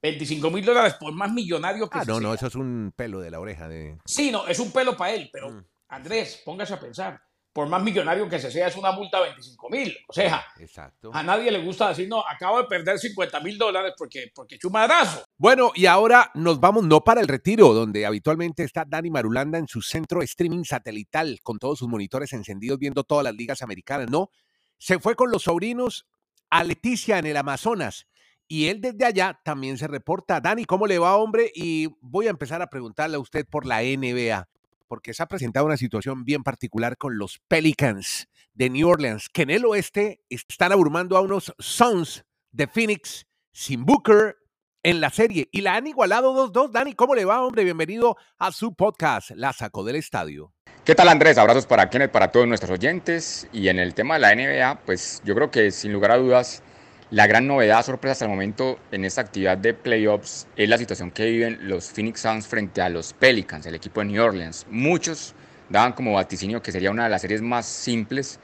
25 0.02 0.50
mil 0.50 0.64
dólares 0.64 0.96
por 1.00 1.14
más 1.14 1.32
millonario 1.32 1.90
que 1.90 2.00
Ah, 2.00 2.06
no, 2.08 2.20
no, 2.22 2.34
eso 2.34 2.48
es 2.48 2.56
un 2.56 2.94
pelo 2.96 3.20
de 3.20 3.32
la 3.32 3.40
oreja. 3.40 3.68
De... 3.68 3.98
Sí, 4.06 4.32
no, 4.32 4.48
es 4.48 4.60
un 4.60 4.72
pelo 4.72 4.96
para 4.96 5.14
él, 5.14 5.30
pero 5.32 5.52
mm. 5.52 5.66
Andrés, 5.90 6.42
póngase 6.46 6.74
a 6.74 6.80
pensar 6.80 7.22
por 7.54 7.68
más 7.68 7.82
millonario 7.82 8.30
que 8.30 8.40
se 8.40 8.52
sea, 8.52 8.68
es 8.68 8.76
una 8.76 8.92
multa 8.92 9.18
de 9.18 9.26
25 9.26 9.70
mil. 9.70 9.98
O 10.08 10.14
sea, 10.14 10.46
Exacto. 10.60 11.12
a 11.14 11.24
nadie 11.24 11.52
le 11.52 11.64
gusta 11.64 11.90
decir, 11.90 12.08
no, 12.08 12.24
acabo 12.28 12.60
de 12.60 12.66
perder 12.66 13.00
50 13.00 13.40
mil 13.40 13.58
dólares 13.58 13.94
porque, 13.98 14.32
porque 14.34 14.58
madrazo. 14.72 15.24
Bueno, 15.38 15.72
y 15.76 15.86
ahora 15.86 16.32
nos 16.36 16.60
vamos 16.60 16.84
no 16.86 17.04
para 17.04 17.22
el 17.22 17.28
retiro, 17.28 17.74
donde 17.74 18.06
habitualmente 18.06 18.64
está 18.64 18.86
Dani 18.88 19.10
Marulanda 19.10 19.58
en 19.58 19.68
su 19.68 19.82
centro 19.82 20.20
de 20.20 20.26
streaming 20.26 20.64
satelital, 20.64 21.40
con 21.42 21.58
todos 21.58 21.80
sus 21.80 21.88
monitores 21.88 22.34
encendidos 22.34 22.78
viendo 22.78 23.04
todas 23.04 23.24
las 23.24 23.34
ligas 23.34 23.62
americanas, 23.62 24.10
¿no? 24.10 24.30
Se 24.78 25.00
fue 25.00 25.16
con 25.16 25.32
los 25.32 25.44
sobrinos 25.44 26.06
a 26.50 26.64
Leticia 26.64 27.18
en 27.18 27.26
el 27.26 27.38
Amazonas. 27.38 28.08
Y 28.48 28.68
él 28.68 28.82
desde 28.82 29.06
allá 29.06 29.40
también 29.44 29.78
se 29.78 29.88
reporta. 29.88 30.42
Dani, 30.42 30.66
¿cómo 30.66 30.88
le 30.88 30.98
va, 30.98 31.16
hombre? 31.18 31.52
Y 31.54 31.88
voy 32.02 32.28
a 32.28 32.32
empezar 32.32 32.62
a 32.62 32.70
preguntarle 32.70 33.18
a 33.18 33.20
usted 33.20 33.46
por 33.48 33.66
la 33.66 33.82
NBA 33.82 34.48
porque 34.90 35.14
se 35.14 35.24
ha 35.24 35.28
presentado 35.28 35.68
una 35.68 35.78
situación 35.78 36.26
bien 36.26 36.44
particular 36.44 36.98
con 36.98 37.18
los 37.18 37.40
Pelicans 37.48 38.28
de 38.54 38.70
New 38.70 38.90
Orleans, 38.90 39.30
que 39.30 39.44
en 39.44 39.52
el 39.52 39.64
oeste 39.64 40.22
están 40.30 40.74
abrumando 40.74 41.16
a 41.16 41.22
unos 41.22 41.54
Suns 41.60 42.26
de 42.52 42.68
Phoenix 42.68 43.28
sin 43.54 43.86
Booker 43.86 44.36
en 44.84 45.00
la 45.00 45.12
serie 45.12 45.48
y 45.52 45.62
la 45.62 45.76
han 45.76 45.88
igualado 45.88 46.52
2-2. 46.52 46.72
Dani, 46.72 46.94
¿cómo 46.94 47.14
le 47.16 47.24
va, 47.24 47.46
hombre? 47.46 47.64
Bienvenido 47.64 48.18
a 48.38 48.52
su 48.52 48.74
podcast, 48.74 49.32
La 49.32 49.54
Sacó 49.54 49.84
del 49.84 49.96
Estadio. 49.96 50.54
¿Qué 50.84 50.96
tal, 50.96 51.10
Andrés? 51.10 51.38
Abrazos 51.38 51.68
para 51.68 51.90
Kenneth, 51.90 52.12
para 52.12 52.32
todos 52.32 52.48
nuestros 52.48 52.72
oyentes. 52.72 53.48
Y 53.54 53.68
en 53.68 53.78
el 53.78 53.94
tema 53.94 54.16
de 54.16 54.22
la 54.22 54.36
NBA, 54.36 54.82
pues 54.86 55.22
yo 55.24 55.36
creo 55.36 55.52
que 55.52 55.70
sin 55.70 55.94
lugar 55.94 56.12
a 56.12 56.18
dudas 56.18 56.64
la 57.12 57.26
gran 57.26 57.48
novedad, 57.48 57.84
sorpresa 57.84 58.12
hasta 58.12 58.26
el 58.26 58.32
momento 58.32 58.78
en 58.92 59.04
esta 59.04 59.22
actividad 59.22 59.58
de 59.58 59.74
playoffs 59.74 60.48
es 60.56 60.70
la 60.70 60.78
situación 60.78 61.10
que 61.10 61.26
viven 61.26 61.58
los 61.68 61.90
Phoenix 61.90 62.22
Suns 62.22 62.46
frente 62.46 62.82
a 62.84 62.90
los 62.90 63.14
Pelicans, 63.14 63.66
el 63.66 63.74
equipo 63.74 64.02
de 64.02 64.08
New 64.08 64.24
Orleans. 64.24 64.68
Muchos 64.70 65.34
daban 65.70 65.94
como 65.94 66.14
vaticinio 66.14 66.62
que 66.62 66.72
sería 66.72 66.92
una 66.92 67.06
de 67.06 67.10
las 67.10 67.22
series 67.22 67.42
más 67.42 67.66
simples, 67.66 68.40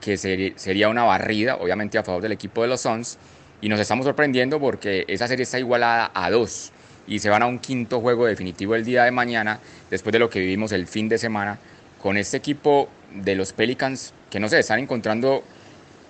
que 0.00 0.16
sería 0.16 0.88
una 0.88 1.04
barrida, 1.04 1.56
obviamente 1.56 1.98
a 1.98 2.02
favor 2.02 2.22
del 2.22 2.32
equipo 2.32 2.62
de 2.62 2.68
los 2.68 2.80
Suns, 2.80 3.18
y 3.60 3.68
nos 3.68 3.80
estamos 3.80 4.06
sorprendiendo 4.06 4.58
porque 4.58 5.04
esa 5.08 5.28
serie 5.28 5.42
está 5.42 5.58
igualada 5.58 6.10
a 6.14 6.30
dos 6.30 6.72
y 7.06 7.18
se 7.18 7.28
van 7.28 7.42
a 7.42 7.46
un 7.46 7.58
quinto 7.58 8.00
juego 8.00 8.24
definitivo 8.24 8.74
el 8.74 8.84
día 8.84 9.04
de 9.04 9.10
mañana, 9.10 9.60
después 9.90 10.14
de 10.14 10.20
lo 10.20 10.30
que 10.30 10.40
vivimos 10.40 10.72
el 10.72 10.86
fin 10.86 11.10
de 11.10 11.18
semana 11.18 11.58
con 12.00 12.16
este 12.16 12.38
equipo 12.38 12.88
de 13.12 13.34
los 13.34 13.52
Pelicans 13.52 14.14
que 14.30 14.40
no 14.40 14.48
se 14.48 14.58
están 14.58 14.78
encontrando 14.78 15.44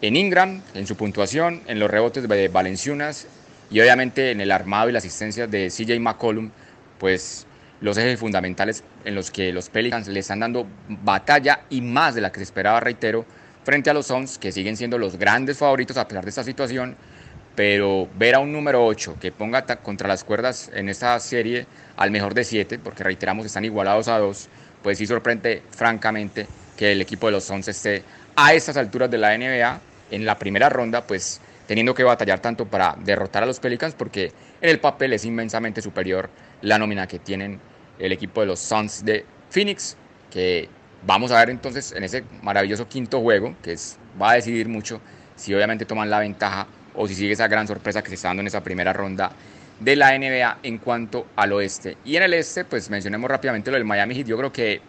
en 0.02 0.16
Ingram, 0.16 0.62
en 0.74 0.86
su 0.86 0.96
puntuación, 0.96 1.62
en 1.66 1.78
los 1.78 1.90
rebotes 1.90 2.28
de 2.28 2.48
Valenciunas 2.48 3.26
y 3.70 3.80
obviamente 3.80 4.30
en 4.30 4.40
el 4.40 4.52
armado 4.52 4.88
y 4.88 4.92
la 4.92 4.98
asistencia 4.98 5.46
de 5.46 5.68
CJ 5.70 5.98
McCollum, 6.00 6.50
pues 6.98 7.46
los 7.80 7.96
ejes 7.98 8.18
fundamentales 8.18 8.84
en 9.04 9.14
los 9.14 9.30
que 9.30 9.52
los 9.52 9.68
Pelicans 9.68 10.08
le 10.08 10.20
están 10.20 10.40
dando 10.40 10.66
batalla 10.88 11.60
y 11.70 11.80
más 11.80 12.14
de 12.14 12.20
la 12.20 12.30
que 12.30 12.38
se 12.38 12.44
esperaba, 12.44 12.80
reitero, 12.80 13.24
frente 13.64 13.90
a 13.90 13.94
los 13.94 14.06
Suns, 14.06 14.38
que 14.38 14.52
siguen 14.52 14.76
siendo 14.76 14.98
los 14.98 15.16
grandes 15.16 15.58
favoritos 15.58 15.96
a 15.96 16.06
pesar 16.06 16.24
de 16.24 16.30
esta 16.30 16.44
situación, 16.44 16.96
pero 17.54 18.08
ver 18.16 18.34
a 18.34 18.38
un 18.38 18.52
número 18.52 18.84
8 18.84 19.16
que 19.20 19.32
ponga 19.32 19.64
contra 19.76 20.08
las 20.08 20.24
cuerdas 20.24 20.70
en 20.74 20.88
esta 20.88 21.18
serie 21.20 21.66
al 21.96 22.10
mejor 22.10 22.34
de 22.34 22.44
7, 22.44 22.78
porque 22.78 23.02
reiteramos 23.02 23.46
están 23.46 23.64
igualados 23.64 24.08
a 24.08 24.18
2, 24.18 24.48
pues 24.82 24.98
sí 24.98 25.06
sorprende 25.06 25.62
francamente 25.70 26.46
que 26.76 26.92
el 26.92 27.00
equipo 27.00 27.26
de 27.26 27.32
los 27.32 27.44
Suns 27.44 27.68
esté 27.68 28.04
a 28.36 28.52
estas 28.54 28.76
alturas 28.76 29.10
de 29.10 29.18
la 29.18 29.36
NBA 29.36 29.80
en 30.10 30.24
la 30.24 30.38
primera 30.38 30.68
ronda, 30.68 31.06
pues 31.06 31.40
teniendo 31.66 31.94
que 31.94 32.04
batallar 32.04 32.40
tanto 32.40 32.66
para 32.66 32.96
derrotar 33.00 33.42
a 33.42 33.46
los 33.46 33.58
Pelicans, 33.58 33.94
porque 33.94 34.32
en 34.60 34.70
el 34.70 34.78
papel 34.78 35.12
es 35.12 35.24
inmensamente 35.24 35.82
superior 35.82 36.30
la 36.62 36.78
nómina 36.78 37.06
que 37.06 37.18
tienen 37.18 37.60
el 37.98 38.12
equipo 38.12 38.40
de 38.40 38.46
los 38.46 38.60
Suns 38.60 39.04
de 39.04 39.24
Phoenix, 39.50 39.96
que 40.30 40.68
vamos 41.04 41.30
a 41.32 41.38
ver 41.38 41.50
entonces 41.50 41.92
en 41.92 42.04
ese 42.04 42.24
maravilloso 42.42 42.88
quinto 42.88 43.20
juego, 43.20 43.54
que 43.62 43.72
es, 43.72 43.98
va 44.20 44.32
a 44.32 44.34
decidir 44.34 44.68
mucho 44.68 45.00
si 45.34 45.54
obviamente 45.54 45.84
toman 45.84 46.08
la 46.10 46.20
ventaja 46.20 46.66
o 46.94 47.06
si 47.08 47.14
sigue 47.14 47.32
esa 47.32 47.48
gran 47.48 47.66
sorpresa 47.66 48.02
que 48.02 48.08
se 48.08 48.14
está 48.14 48.28
dando 48.28 48.42
en 48.42 48.46
esa 48.46 48.62
primera 48.62 48.92
ronda 48.92 49.32
de 49.80 49.96
la 49.96 50.16
NBA 50.16 50.58
en 50.62 50.78
cuanto 50.78 51.26
al 51.36 51.52
oeste. 51.52 51.98
Y 52.04 52.16
en 52.16 52.22
el 52.22 52.34
este, 52.34 52.64
pues 52.64 52.88
mencionemos 52.90 53.30
rápidamente 53.30 53.70
lo 53.70 53.76
del 53.76 53.84
Miami 53.84 54.14
Heat. 54.14 54.26
Yo 54.26 54.38
creo 54.38 54.52
que 54.52 54.80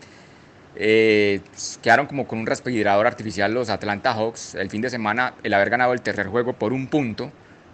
eh, 0.79 1.41
quedaron 1.81 2.05
como 2.05 2.27
con 2.27 2.37
un 2.37 2.45
respirador 2.45 3.07
artificial 3.07 3.51
los 3.51 3.69
Atlanta 3.69 4.13
Hawks. 4.13 4.53
El 4.53 4.69
fin 4.69 4.81
de 4.81 4.91
semana, 4.91 5.33
el 5.41 5.53
haber 5.55 5.71
ganado 5.71 5.93
el 5.93 6.01
tercer 6.01 6.27
juego 6.27 6.53
por 6.53 6.71
un 6.71 6.87
punto, 6.87 7.31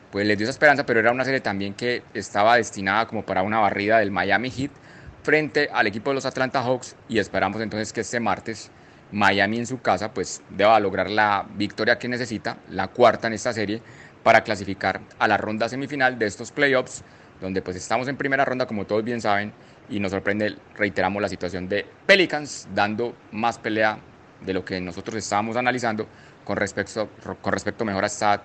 pues 0.09 0.25
les 0.25 0.37
dio 0.37 0.45
esa 0.45 0.51
esperanza, 0.51 0.85
pero 0.85 1.01
era 1.01 1.11
una 1.11 1.25
serie 1.25 1.41
también 1.41 1.73
que 1.73 2.03
estaba 2.13 2.55
destinada 2.55 3.05
como 3.07 3.23
para 3.25 3.43
una 3.43 3.59
barrida 3.59 3.99
del 3.99 4.11
Miami 4.11 4.49
Heat 4.51 4.71
frente 5.21 5.69
al 5.73 5.87
equipo 5.87 6.11
de 6.11 6.15
los 6.15 6.25
Atlanta 6.25 6.61
Hawks 6.63 6.95
y 7.09 7.19
esperamos 7.19 7.61
entonces 7.61 7.91
que 7.91 8.01
este 8.01 8.19
martes 8.19 8.71
Miami 9.11 9.57
en 9.57 9.65
su 9.65 9.81
casa 9.81 10.13
pues 10.13 10.41
deba 10.49 10.79
lograr 10.79 11.09
la 11.09 11.45
victoria 11.55 11.99
que 11.99 12.07
necesita, 12.07 12.57
la 12.69 12.87
cuarta 12.87 13.27
en 13.27 13.33
esta 13.33 13.51
serie, 13.51 13.81
para 14.23 14.43
clasificar 14.43 15.01
a 15.19 15.27
la 15.27 15.37
ronda 15.37 15.67
semifinal 15.67 16.17
de 16.17 16.25
estos 16.25 16.51
playoffs, 16.51 17.03
donde 17.41 17.61
pues 17.61 17.75
estamos 17.75 18.07
en 18.07 18.15
primera 18.15 18.45
ronda 18.45 18.65
como 18.65 18.85
todos 18.85 19.03
bien 19.03 19.19
saben 19.19 19.51
y 19.89 19.99
nos 19.99 20.11
sorprende, 20.11 20.55
reiteramos, 20.75 21.21
la 21.21 21.29
situación 21.29 21.67
de 21.67 21.85
Pelicans, 22.05 22.67
dando 22.73 23.15
más 23.31 23.57
pelea 23.59 23.99
de 24.41 24.53
lo 24.53 24.63
que 24.65 24.79
nosotros 24.81 25.15
estábamos 25.17 25.55
analizando 25.55 26.07
con 26.43 26.57
respecto, 26.57 27.09
con 27.41 27.53
respecto 27.53 27.85
mejor 27.85 28.03
a 28.03 28.07
esta 28.07 28.43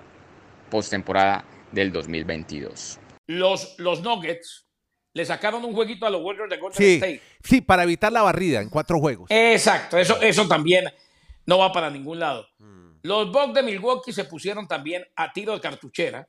postemporada 0.71 1.45
del 1.73 1.90
2022. 1.92 2.99
Los, 3.26 3.75
los 3.78 4.02
Nuggets 4.02 4.66
le 5.14 5.25
sacaron 5.25 5.64
un 5.64 5.73
jueguito 5.73 6.07
a 6.07 6.11
los 6.11 6.23
Warriors 6.23 6.50
de 6.50 6.57
Golden 6.59 6.76
Sí, 6.76 6.95
State. 6.95 7.23
sí, 7.42 7.61
para 7.61 7.83
evitar 7.83 8.12
la 8.12 8.23
barrida 8.23 8.61
en 8.61 8.68
cuatro 8.68 9.00
juegos. 9.00 9.30
Exacto, 9.30 9.99
eso, 9.99 10.21
eso 10.23 10.47
también 10.47 10.85
no 11.47 11.59
va 11.59 11.73
para 11.73 11.90
ningún 11.90 12.18
lado. 12.21 12.47
Los 13.02 13.30
Bucks 13.33 13.54
de 13.54 13.62
Milwaukee 13.62 14.12
se 14.12 14.25
pusieron 14.25 14.66
también 14.68 15.04
a 15.16 15.33
tiro 15.33 15.52
de 15.54 15.61
cartuchera, 15.61 16.28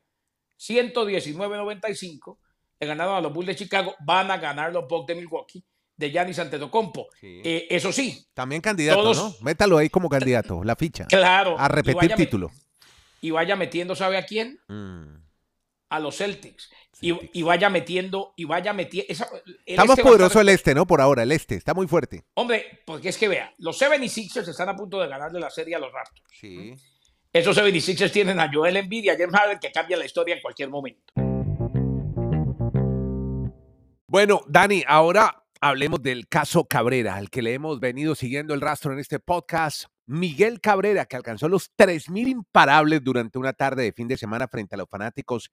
119-95, 0.60 2.38
le 2.79 2.88
ganaron 2.88 3.15
a 3.15 3.21
los 3.21 3.33
Bulls 3.33 3.48
de 3.48 3.55
Chicago, 3.55 3.95
van 4.00 4.31
a 4.31 4.38
ganar 4.38 4.71
los 4.71 4.88
Bucks 4.88 5.07
de 5.07 5.15
Milwaukee 5.15 5.63
de 5.98 6.12
Giannis 6.12 6.39
Antetokounmpo. 6.39 7.07
Sí. 7.19 7.41
Eh, 7.43 7.67
eso 7.69 7.91
sí, 7.91 8.25
También 8.33 8.62
candidato, 8.62 9.01
Todos- 9.01 9.17
¿no? 9.17 9.36
Métalo 9.41 9.77
ahí 9.77 9.89
como 9.89 10.07
candidato, 10.09 10.63
la 10.63 10.75
ficha. 10.77 11.05
claro. 11.07 11.55
A 11.59 11.65
y 11.65 11.69
repetir 11.69 12.09
me- 12.12 12.15
título. 12.15 12.51
Y 13.21 13.31
vaya 13.31 13.57
metiendo, 13.57 13.95
¿sabe 13.95 14.17
a 14.17 14.25
quién? 14.25 14.59
Mm. 14.69 15.17
A 15.89 16.00
los 16.00 16.15
Celtics. 16.17 16.69
Y, 17.01 17.09
Celtics. 17.12 17.31
y 17.36 17.41
vaya 17.43 17.69
metiendo, 17.69 18.33
y 18.38 18.45
vaya 18.45 18.71
metiendo. 18.71 19.12
Está 19.12 19.25
más 19.25 19.89
este 19.89 20.01
estar- 20.01 20.03
poderoso 20.03 20.39
el 20.39 20.48
este, 20.50 20.74
¿no? 20.74 20.88
Por 20.88 21.01
ahora, 21.01 21.24
el 21.24 21.31
este. 21.33 21.55
Está 21.55 21.74
muy 21.74 21.88
fuerte. 21.88 22.24
Hombre, 22.36 22.79
porque 22.86 23.09
es 23.09 23.17
que 23.17 23.27
vea, 23.27 23.53
los 23.57 23.77
76ers 23.81 24.48
están 24.48 24.69
a 24.69 24.75
punto 24.77 25.01
de 25.01 25.07
ganarle 25.09 25.39
la 25.41 25.50
serie 25.50 25.75
a 25.75 25.79
los 25.79 25.91
Raptors. 25.91 26.24
Sí. 26.39 26.75
Esos 27.33 27.57
76ers 27.57 28.12
tienen 28.12 28.39
a 28.39 28.50
Joel 28.53 28.77
Embiid 28.77 29.03
y 29.03 29.09
a 29.09 29.17
James 29.17 29.36
Harden 29.36 29.59
que 29.59 29.71
cambia 29.71 29.98
la 29.98 30.05
historia 30.05 30.33
en 30.36 30.41
cualquier 30.41 30.69
momento. 30.69 31.12
Bueno, 34.10 34.42
Dani, 34.48 34.84
ahora 34.88 35.44
hablemos 35.62 36.01
del 36.01 36.28
caso 36.28 36.66
Cabrera, 36.66 37.13
al 37.13 37.30
que 37.30 37.44
le 37.44 37.54
hemos 37.54 37.80
venido 37.80 38.16
siguiendo 38.16 38.56
el 38.56 38.62
rastro 38.62 38.92
en 38.92 38.98
este 38.98 39.20
podcast. 39.20 39.84
Miguel 40.08 40.62
Cabrera, 40.62 41.06
que 41.06 41.16
alcanzó 41.16 41.48
los 41.48 41.72
3.000 41.78 42.28
imparables 42.28 43.04
durante 43.04 43.38
una 43.38 43.54
tarde 43.54 43.84
de 43.84 43.94
fin 43.94 44.08
de 44.08 44.18
semana 44.18 44.48
frente 44.48 44.74
a 44.74 44.80
los 44.80 44.89
fanáticos 44.89 45.51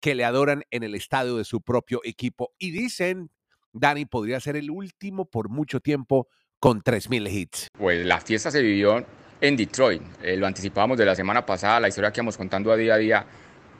que 0.00 0.14
le 0.14 0.24
adoran 0.24 0.62
en 0.70 0.84
el 0.84 0.94
estadio 0.94 1.36
de 1.36 1.44
su 1.44 1.60
propio 1.60 2.00
equipo. 2.02 2.54
Y 2.56 2.70
dicen, 2.70 3.30
Dani, 3.74 4.06
podría 4.06 4.40
ser 4.40 4.56
el 4.56 4.70
último 4.70 5.26
por 5.26 5.50
mucho 5.50 5.80
tiempo 5.80 6.28
con 6.58 6.82
3.000 6.82 7.30
hits. 7.30 7.68
Pues 7.76 8.06
la 8.06 8.22
fiesta 8.22 8.50
se 8.50 8.62
vivió 8.62 9.04
en 9.38 9.54
Detroit. 9.54 10.00
Eh, 10.22 10.38
lo 10.38 10.46
anticipábamos 10.46 10.96
de 10.96 11.04
la 11.04 11.14
semana 11.14 11.44
pasada, 11.44 11.78
la 11.78 11.88
historia 11.88 12.10
que 12.10 12.22
vamos 12.22 12.38
contando 12.38 12.72
a 12.72 12.76
día 12.78 12.94
a 12.94 12.96
día 12.96 13.26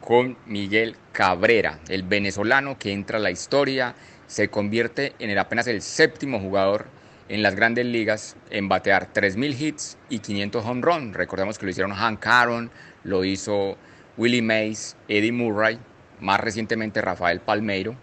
con 0.00 0.36
Miguel 0.46 0.96
Cabrera, 1.12 1.80
el 1.88 2.02
venezolano 2.02 2.78
que 2.78 2.92
entra 2.92 3.18
a 3.18 3.20
la 3.20 3.30
historia, 3.30 3.94
se 4.28 4.48
convierte 4.48 5.14
en 5.18 5.30
el 5.30 5.38
apenas 5.38 5.66
el 5.66 5.82
séptimo 5.82 6.38
jugador 6.38 6.86
en 7.28 7.42
las 7.42 7.56
grandes 7.56 7.86
ligas 7.86 8.36
en 8.50 8.68
batear 8.68 9.12
3.000 9.12 9.60
hits 9.60 9.98
y 10.08 10.20
500 10.20 10.64
home 10.64 10.82
run. 10.82 11.14
Recordemos 11.14 11.58
que 11.58 11.66
lo 11.66 11.70
hicieron 11.70 11.92
Hank 11.92 12.24
Aaron, 12.26 12.70
lo 13.04 13.24
hizo 13.24 13.76
Willie 14.16 14.42
Mays, 14.42 14.96
Eddie 15.08 15.32
Murray, 15.32 15.78
más 16.20 16.40
recientemente 16.40 17.00
Rafael 17.00 17.40
Palmeiro 17.40 17.96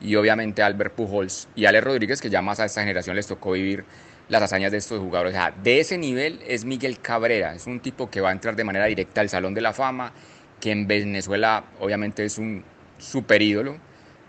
y 0.00 0.14
obviamente 0.16 0.62
Albert 0.62 0.94
Pujols 0.94 1.48
y 1.54 1.64
Ale 1.64 1.80
Rodríguez, 1.80 2.20
que 2.20 2.30
ya 2.30 2.42
más 2.42 2.60
a 2.60 2.64
esta 2.64 2.82
generación 2.82 3.16
les 3.16 3.26
tocó 3.26 3.52
vivir 3.52 3.84
las 4.28 4.42
hazañas 4.42 4.72
de 4.72 4.78
estos 4.78 5.00
jugadores. 5.00 5.36
O 5.36 5.62
de 5.62 5.80
ese 5.80 5.98
nivel 5.98 6.40
es 6.46 6.64
Miguel 6.64 7.00
Cabrera, 7.00 7.54
es 7.54 7.66
un 7.66 7.80
tipo 7.80 8.10
que 8.10 8.20
va 8.20 8.30
a 8.30 8.32
entrar 8.32 8.56
de 8.56 8.64
manera 8.64 8.86
directa 8.86 9.20
al 9.20 9.28
Salón 9.28 9.54
de 9.54 9.60
la 9.60 9.72
Fama, 9.72 10.12
que 10.60 10.70
en 10.70 10.86
Venezuela 10.86 11.64
obviamente 11.80 12.24
es 12.24 12.38
un 12.38 12.64
super 12.98 13.42
ídolo. 13.42 13.76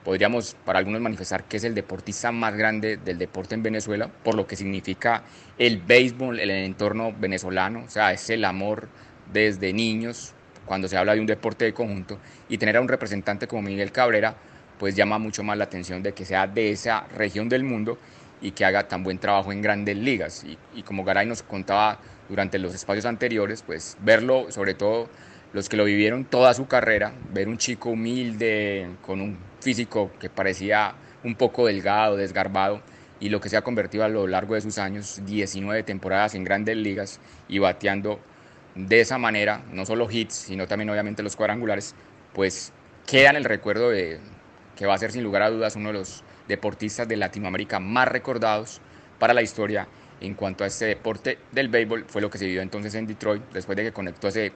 Podríamos 0.03 0.55
para 0.65 0.79
algunos 0.79 1.01
manifestar 1.01 1.45
que 1.45 1.57
es 1.57 1.63
el 1.63 1.75
deportista 1.75 2.31
más 2.31 2.55
grande 2.55 2.97
del 2.97 3.17
deporte 3.17 3.55
en 3.55 3.63
Venezuela, 3.63 4.09
por 4.23 4.35
lo 4.35 4.45
que 4.45 4.55
significa 4.55 5.23
el 5.57 5.77
béisbol, 5.77 6.39
el 6.39 6.49
entorno 6.49 7.13
venezolano, 7.17 7.83
o 7.85 7.89
sea, 7.89 8.11
es 8.11 8.29
el 8.29 8.43
amor 8.43 8.89
desde 9.31 9.71
niños 9.71 10.33
cuando 10.65 10.87
se 10.87 10.97
habla 10.97 11.13
de 11.13 11.21
un 11.21 11.25
deporte 11.25 11.65
de 11.65 11.73
conjunto 11.73 12.19
y 12.49 12.57
tener 12.57 12.77
a 12.77 12.81
un 12.81 12.87
representante 12.87 13.47
como 13.47 13.61
Miguel 13.61 13.91
Cabrera 13.91 14.35
pues 14.77 14.95
llama 14.95 15.17
mucho 15.19 15.43
más 15.43 15.57
la 15.57 15.65
atención 15.65 16.03
de 16.03 16.13
que 16.13 16.25
sea 16.25 16.47
de 16.47 16.71
esa 16.71 17.05
región 17.15 17.47
del 17.47 17.63
mundo 17.63 17.97
y 18.41 18.51
que 18.51 18.65
haga 18.65 18.87
tan 18.87 19.03
buen 19.03 19.19
trabajo 19.19 19.51
en 19.53 19.61
grandes 19.61 19.95
ligas. 19.95 20.43
Y, 20.43 20.57
y 20.75 20.83
como 20.83 21.05
Garay 21.05 21.25
nos 21.25 21.43
contaba 21.43 21.99
durante 22.27 22.59
los 22.59 22.73
espacios 22.73 23.05
anteriores, 23.05 23.63
pues 23.63 23.97
verlo, 24.01 24.51
sobre 24.51 24.73
todo 24.73 25.07
los 25.53 25.69
que 25.69 25.77
lo 25.77 25.85
vivieron 25.85 26.25
toda 26.25 26.53
su 26.53 26.67
carrera, 26.67 27.13
ver 27.31 27.47
un 27.47 27.57
chico 27.57 27.89
humilde, 27.89 28.89
con 29.03 29.21
un 29.21 29.37
físico 29.61 30.11
que 30.19 30.29
parecía 30.29 30.95
un 31.23 31.35
poco 31.35 31.67
delgado, 31.67 32.17
desgarbado, 32.17 32.81
y 33.19 33.29
lo 33.29 33.39
que 33.39 33.49
se 33.49 33.55
ha 33.55 33.61
convertido 33.61 34.03
a 34.03 34.09
lo 34.09 34.27
largo 34.27 34.55
de 34.55 34.61
sus 34.61 34.77
años, 34.79 35.21
19 35.25 35.83
temporadas 35.83 36.35
en 36.35 36.43
grandes 36.43 36.75
ligas 36.75 37.19
y 37.47 37.59
bateando 37.59 38.19
de 38.75 38.99
esa 38.99 39.17
manera, 39.17 39.63
no 39.71 39.85
solo 39.85 40.09
hits, 40.09 40.33
sino 40.33 40.67
también 40.67 40.89
obviamente 40.89 41.21
los 41.23 41.35
cuadrangulares, 41.35 41.95
pues 42.33 42.73
queda 43.05 43.29
en 43.29 43.35
el 43.35 43.45
recuerdo 43.45 43.91
de 43.91 44.19
que 44.75 44.87
va 44.87 44.95
a 44.95 44.97
ser 44.97 45.11
sin 45.11 45.23
lugar 45.23 45.43
a 45.43 45.51
dudas 45.51 45.75
uno 45.75 45.89
de 45.89 45.99
los 45.99 46.23
deportistas 46.47 47.07
de 47.07 47.15
Latinoamérica 47.15 47.79
más 47.79 48.07
recordados 48.07 48.81
para 49.19 49.33
la 49.33 49.43
historia 49.43 49.87
en 50.19 50.33
cuanto 50.33 50.63
a 50.63 50.67
este 50.67 50.85
deporte 50.85 51.37
del 51.51 51.69
béisbol. 51.69 52.05
Fue 52.07 52.21
lo 52.21 52.29
que 52.29 52.39
se 52.39 52.45
vivió 52.45 52.61
entonces 52.61 52.95
en 52.95 53.05
Detroit 53.05 53.43
después 53.53 53.75
de 53.75 53.83
que 53.83 53.91
conectó 53.91 54.29
ese 54.29 54.51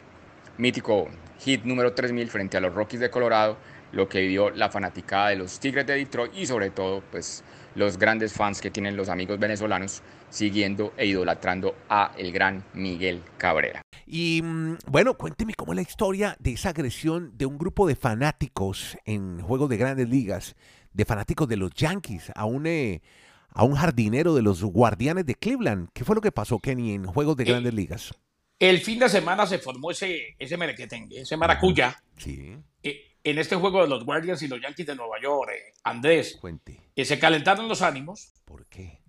mítico 0.58 1.08
hit 1.40 1.64
número 1.64 1.94
3000 1.94 2.30
frente 2.30 2.58
a 2.58 2.62
los 2.62 2.74
Rockies 2.74 3.00
de 3.00 3.10
Colorado, 3.10 3.58
lo 3.92 4.10
que 4.10 4.22
vivió 4.22 4.50
la 4.50 4.70
fanaticada 4.70 5.30
de 5.30 5.38
los 5.38 5.60
Tigres 5.60 5.86
de 5.86 5.96
Detroit 5.96 6.34
y 6.36 6.46
sobre 6.46 6.70
todo 6.70 7.02
pues 7.12 7.44
los 7.76 7.98
grandes 7.98 8.34
fans 8.34 8.60
que 8.60 8.72
tienen 8.72 8.98
los 8.98 9.08
amigos 9.08 9.40
venezolanos 9.40 10.02
siguiendo 10.30 10.94
e 10.98 11.06
idolatrando 11.06 11.76
a 11.90 12.12
el 12.18 12.32
gran 12.32 12.64
Miguel 12.74 13.22
Cabrera. 13.38 13.82
Y 14.06 14.42
mm, 14.44 14.78
bueno, 14.88 15.14
cuénteme 15.16 15.54
cómo 15.54 15.74
es 15.74 15.78
la 15.78 15.82
historia 15.84 16.36
de 16.40 16.54
esa 16.54 16.70
agresión 16.70 17.32
de 17.38 17.46
un 17.46 17.58
grupo 17.58 17.88
de 17.88 17.96
fanáticos 17.96 18.98
en 19.06 19.42
juegos 19.42 19.70
de 19.70 19.78
grandes 19.78 20.10
ligas, 20.10 20.56
de 20.92 21.06
fanáticos 21.06 21.48
de 21.48 21.58
los 21.58 21.72
Yankees, 21.74 22.32
a 22.36 22.46
un, 22.46 22.66
eh, 22.66 23.02
a 23.50 23.64
un 23.64 23.76
jardinero 23.76 24.34
de 24.34 24.42
los 24.42 24.64
guardianes 24.64 25.26
de 25.26 25.36
Cleveland. 25.36 25.90
¿Qué 25.94 26.04
fue 26.04 26.16
lo 26.16 26.22
que 26.22 26.32
pasó, 26.32 26.60
Kenny, 26.60 26.94
en 26.94 27.06
juegos 27.06 27.38
de 27.38 27.44
Eh, 27.44 27.48
grandes 27.48 27.74
ligas? 27.74 28.14
El 28.60 28.80
fin 28.80 29.00
de 29.00 29.10
semana 29.10 29.46
se 29.46 29.60
formó 29.60 29.92
ese, 29.92 30.36
ese 30.40 30.58
merequetengue, 30.58 31.22
ese 31.22 31.38
maracuya, 31.38 32.02
Sí, 32.18 32.56
eh, 32.82 33.02
en 33.24 33.38
este 33.38 33.56
juego 33.56 33.82
de 33.84 33.88
los 33.90 34.04
Guardians 34.04 34.42
y 34.42 34.48
los 34.48 34.60
Yankees 34.62 34.88
de 34.88 34.96
Nueva 34.96 35.22
York, 35.22 35.52
eh, 35.54 35.74
Andrés, 35.84 36.38
cuente. 36.42 36.80
que 36.96 37.06
se 37.06 37.20
calentaron 37.20 37.68
los 37.68 37.82
ánimos. 37.84 38.34
¿Por 38.46 38.66
qué? 38.68 39.02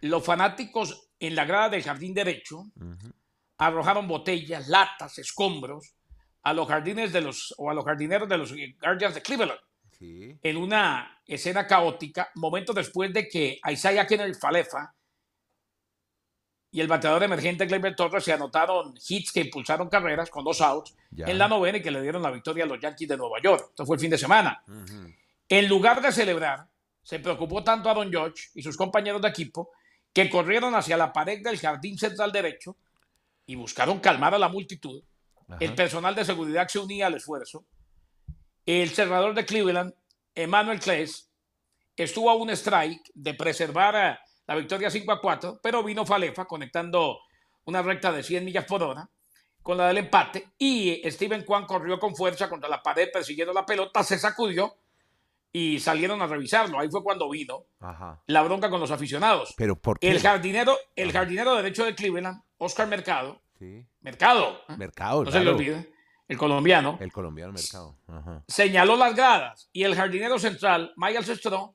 Los 0.00 0.24
fanáticos 0.24 1.10
en 1.20 1.34
la 1.34 1.44
grada 1.44 1.68
del 1.70 1.82
jardín 1.82 2.14
derecho 2.14 2.64
arrojaron 3.58 4.06
botellas, 4.08 4.68
latas, 4.68 5.18
escombros 5.18 5.94
a 6.42 6.52
los 6.52 6.68
jardines 6.68 7.12
de 7.12 7.20
los 7.22 7.54
o 7.58 7.70
a 7.70 7.74
los 7.74 7.84
jardineros 7.84 8.28
de 8.28 8.38
los 8.38 8.54
Guardians 8.80 9.14
de 9.14 9.22
Cleveland 9.22 9.60
Sí. 9.98 10.38
en 10.42 10.56
una 10.58 11.20
escena 11.26 11.66
caótica, 11.66 12.28
momentos 12.34 12.74
después 12.76 13.12
de 13.14 13.26
que 13.28 13.58
Isaiah 13.70 14.06
Kennedy 14.06 14.34
Falefa 14.34 14.94
y 16.76 16.80
el 16.82 16.88
bateador 16.88 17.22
emergente 17.22 17.64
Gleyber 17.64 17.96
Torres 17.96 18.22
se 18.22 18.34
anotaron 18.34 18.94
hits 19.08 19.32
que 19.32 19.40
impulsaron 19.40 19.88
carreras 19.88 20.28
con 20.28 20.44
dos 20.44 20.60
outs 20.60 20.94
Ya. 21.10 21.24
en 21.24 21.38
la 21.38 21.48
novena 21.48 21.78
y 21.78 21.82
que 21.82 21.90
le 21.90 22.02
dieron 22.02 22.20
la 22.22 22.30
victoria 22.30 22.64
a 22.64 22.66
los 22.66 22.78
Yankees 22.78 23.08
de 23.08 23.16
Nueva 23.16 23.40
York. 23.42 23.68
Esto 23.70 23.86
fue 23.86 23.96
el 23.96 24.00
fin 24.00 24.10
de 24.10 24.18
semana. 24.18 24.62
En 25.48 25.68
lugar 25.68 26.02
de 26.02 26.12
celebrar, 26.12 26.66
se 27.02 27.18
preocupó 27.18 27.64
tanto 27.64 27.88
a 27.88 27.94
Don 27.94 28.10
George 28.10 28.50
y 28.54 28.62
sus 28.62 28.76
compañeros 28.76 29.22
de 29.22 29.28
equipo 29.28 29.70
que 30.12 30.28
corrieron 30.28 30.74
hacia 30.74 30.98
la 30.98 31.14
pared 31.14 31.42
del 31.42 31.58
jardín 31.58 31.96
central 31.96 32.30
derecho 32.30 32.76
y 33.46 33.54
buscaron 33.54 33.98
calmar 33.98 34.34
a 34.34 34.38
la 34.38 34.50
multitud. 34.50 35.02
El 35.58 35.74
personal 35.74 36.14
de 36.14 36.26
seguridad 36.26 36.68
se 36.68 36.78
unía 36.78 37.06
al 37.06 37.14
esfuerzo. 37.14 37.64
El 38.66 38.90
cerrador 38.90 39.34
de 39.34 39.46
Cleveland, 39.46 39.94
Emmanuel 40.34 40.78
Claes, 40.80 41.30
estuvo 41.96 42.28
a 42.28 42.34
un 42.34 42.50
strike 42.50 43.10
de 43.14 43.32
preservar 43.32 43.94
eh, 43.96 44.18
la 44.46 44.54
victoria 44.54 44.90
5 44.90 45.12
a 45.12 45.20
4, 45.20 45.60
pero 45.62 45.82
vino 45.82 46.04
Falefa 46.06 46.44
conectando 46.46 47.18
una 47.64 47.82
recta 47.82 48.12
de 48.12 48.22
100 48.22 48.44
millas 48.44 48.64
por 48.64 48.82
hora 48.82 49.08
con 49.62 49.76
la 49.76 49.88
del 49.88 49.98
empate 49.98 50.50
y 50.58 51.02
Steven 51.10 51.42
Kwan 51.44 51.66
corrió 51.66 51.98
con 51.98 52.14
fuerza 52.14 52.48
contra 52.48 52.68
la 52.68 52.80
pared 52.82 53.08
persiguiendo 53.12 53.52
la 53.52 53.66
pelota, 53.66 54.04
se 54.04 54.16
sacudió 54.18 54.76
y 55.52 55.80
salieron 55.80 56.20
a 56.22 56.26
revisarlo. 56.28 56.78
Ahí 56.78 56.88
fue 56.88 57.02
cuando 57.02 57.28
vino 57.28 57.64
Ajá. 57.80 58.22
la 58.26 58.42
bronca 58.42 58.70
con 58.70 58.78
los 58.78 58.90
aficionados. 58.92 59.54
Pero 59.56 59.74
¿por 59.74 59.98
qué? 59.98 60.10
El 60.10 60.20
jardinero, 60.20 60.76
el 60.94 61.08
Ajá. 61.10 61.18
jardinero 61.20 61.56
derecho 61.56 61.84
de 61.84 61.94
Cleveland, 61.96 62.40
Oscar 62.58 62.86
Mercado, 62.86 63.40
Sí. 63.58 63.84
Mercado, 64.02 64.60
¿eh? 64.68 64.76
Mercado, 64.76 65.24
no 65.24 65.30
se 65.32 65.40
le 65.42 65.48
olvide, 65.50 65.90
el 66.28 66.36
colombiano, 66.36 66.98
El 67.00 67.10
colombiano 67.10 67.52
Mercado. 67.54 67.96
Ajá. 68.06 68.44
señaló 68.46 68.96
las 68.96 69.16
gradas 69.16 69.70
y 69.72 69.82
el 69.84 69.94
jardinero 69.96 70.38
central, 70.38 70.92
Michael 70.96 71.24
Sestro, 71.24 71.74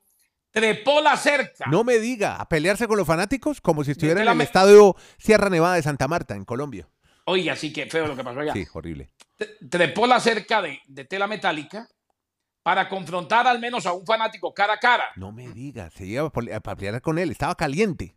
trepó 0.51 1.01
la 1.01 1.17
cerca. 1.17 1.65
No 1.67 1.83
me 1.83 1.97
diga, 1.99 2.35
a 2.35 2.47
pelearse 2.47 2.87
con 2.87 2.97
los 2.97 3.07
fanáticos 3.07 3.61
como 3.61 3.83
si 3.83 3.91
estuviera 3.91 4.21
en 4.21 4.27
el 4.27 4.35
me- 4.35 4.43
estadio 4.43 4.95
Sierra 5.17 5.49
Nevada 5.49 5.75
de 5.75 5.83
Santa 5.83 6.07
Marta, 6.07 6.35
en 6.35 6.45
Colombia. 6.45 6.87
Oiga, 7.25 7.55
sí 7.55 7.71
que 7.71 7.85
feo 7.85 8.07
lo 8.07 8.15
que 8.15 8.23
pasó 8.23 8.39
allá. 8.41 8.53
Sí, 8.53 8.65
horrible. 8.73 9.09
Tre- 9.37 9.69
Trepó 9.69 10.07
la 10.07 10.19
cerca 10.19 10.61
de, 10.61 10.79
de 10.87 11.05
tela 11.05 11.27
metálica 11.27 11.87
para 12.63 12.87
confrontar 12.89 13.47
al 13.47 13.59
menos 13.59 13.85
a 13.85 13.93
un 13.93 14.05
fanático 14.05 14.53
cara 14.53 14.73
a 14.73 14.77
cara. 14.79 15.05
No 15.15 15.31
me 15.31 15.49
diga, 15.49 15.89
se 15.89 16.05
iba 16.05 16.25
a 16.27 16.29
pelear 16.75 17.01
con 17.01 17.17
él, 17.17 17.31
estaba 17.31 17.55
caliente. 17.55 18.15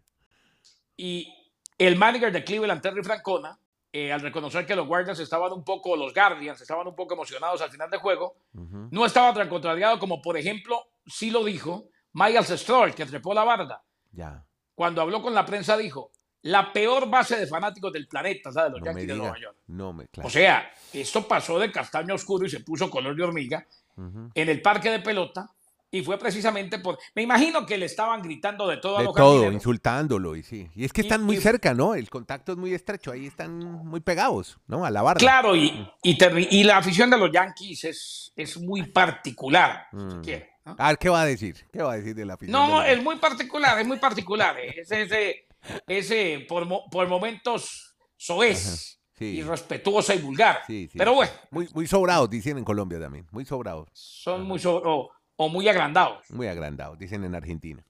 Y 0.97 1.33
el 1.79 1.97
manager 1.97 2.33
de 2.33 2.45
Cleveland, 2.45 2.81
Terry 2.83 3.03
Francona, 3.03 3.59
eh, 3.93 4.13
al 4.13 4.21
reconocer 4.21 4.67
que 4.67 4.77
los 4.77 4.87
Guardians 4.87 5.19
estaban 5.21 5.53
un 5.53 5.65
poco, 5.65 5.97
los 5.97 6.13
Guardians 6.13 6.61
estaban 6.61 6.87
un 6.87 6.95
poco 6.97 7.15
emocionados 7.15 7.63
al 7.63 7.71
final 7.71 7.91
del 7.91 8.01
juego, 8.01 8.37
no 8.53 9.07
estaba 9.07 9.33
tan 9.35 9.49
contrariado 9.49 9.99
como, 9.99 10.21
por 10.21 10.37
ejemplo, 10.37 10.81
sí 11.07 11.31
lo 11.31 11.45
dijo 11.45 11.89
Miles 12.15 12.49
Stroll, 12.49 12.95
que 12.95 13.05
trepó 13.07 13.35
la 13.35 13.45
barda. 13.45 13.83
Ya, 14.13 14.45
Cuando 14.75 15.03
habló 15.03 15.21
con 15.23 15.35
la 15.35 15.45
prensa 15.45 15.77
dijo, 15.77 16.11
la 16.43 16.73
peor 16.73 17.09
base 17.09 17.37
de 17.37 17.47
fanáticos 17.47 17.93
del 17.93 18.07
planeta, 18.09 18.51
¿sabes? 18.53 18.73
Los 18.73 18.81
no 18.81 18.87
Yankees 18.87 19.07
de. 19.09 19.15
Nueva 19.15 19.39
York. 19.41 19.57
No 19.69 19.93
me, 19.93 20.07
claro. 20.09 20.27
O 20.27 20.31
sea, 20.31 20.71
esto 20.93 21.27
pasó 21.27 21.59
de 21.59 21.71
castaño 21.73 22.15
oscuro 22.15 22.47
y 22.47 22.51
se 22.51 22.61
puso 22.61 22.91
color 22.91 23.17
de 23.17 23.23
hormiga 23.25 23.67
en 23.97 24.49
el 24.49 24.61
parque 24.61 24.91
de 24.91 24.99
pelota 25.01 25.49
y 25.91 26.03
fue 26.03 26.19
precisamente 26.19 26.81
por... 26.81 26.99
Me 27.15 27.23
imagino 27.23 27.65
que 27.65 27.79
le 27.79 27.87
estaban 27.87 28.21
gritando 28.21 28.67
de 28.67 28.79
todo 28.79 28.97
a 28.97 28.99
De 28.99 29.05
los 29.05 29.15
todo, 29.15 29.53
insultándolo 29.53 30.35
y 30.35 30.43
sí. 30.43 30.69
Y 30.75 30.85
es 30.85 30.93
que 30.93 31.03
Y- 31.03 31.05
están 31.05 31.23
muy 31.23 31.37
y- 31.37 31.41
cerca, 31.41 31.73
¿no? 31.73 31.95
El 31.95 32.11
contacto 32.11 32.51
es 32.53 32.59
muy 32.59 32.75
estrecho, 32.75 33.13
ahí 33.13 33.27
están 33.27 33.57
muy 33.61 34.01
pegados, 34.01 34.59
¿no? 34.67 34.85
A 34.85 34.91
la 34.91 35.03
barra. 35.03 35.19
Claro, 35.21 35.55
y, 35.55 35.89
y, 36.03 36.19
y 36.51 36.65
la 36.65 36.79
afición 36.79 37.11
de 37.11 37.19
los 37.19 37.31
Yankees 37.31 37.85
es, 37.85 38.33
es 38.35 38.57
muy 38.61 38.83
particular, 38.91 39.87
si 39.93 39.97
Mm. 39.97 40.23
A 40.65 40.89
ver, 40.89 40.99
¿qué 40.99 41.09
va 41.11 41.23
a 41.23 41.27
decir? 41.27 41.67
¿Qué 41.73 41.83
va 41.83 41.93
a 41.93 41.97
decir 41.97 42.15
de 42.15 42.25
la 42.25 42.35
afición? 42.35 42.53
No, 42.53 42.83
es 42.83 43.03
muy 43.03 43.17
particular, 43.17 43.79
es 43.79 43.87
muy 43.87 43.99
particular. 43.99 44.59
Es 44.59 44.91
ese, 44.91 45.47
ese 45.87 46.45
por, 46.49 46.65
mo- 46.67 46.85
por 46.91 47.07
momentos 47.09 47.95
soez, 48.17 48.99
Sí. 49.17 49.27
irrespetuosa 49.27 50.15
y 50.15 50.19
vulgar. 50.19 50.63
Sí, 50.67 50.89
sí. 50.91 50.99
Pero 50.99 51.15
bueno, 51.15 51.31
Muy, 51.51 51.69
muy 51.73 51.87
sobrados, 51.87 52.29
dicen 52.31 52.59
en 52.59 52.65
Colombia 52.65 52.99
también. 52.99 53.27
Muy 53.31 53.45
sobrados. 53.45 53.89
son 53.93 54.43
muy 54.45 54.59
so- 54.59 54.83
o, 54.85 55.11
o 55.37 55.49
muy 55.49 55.69
agrandados. 55.69 56.25
Muy 56.31 56.49
agrandados, 56.49 56.99
dicen 56.99 57.23
en 57.25 57.35
Argentina. 57.35 57.85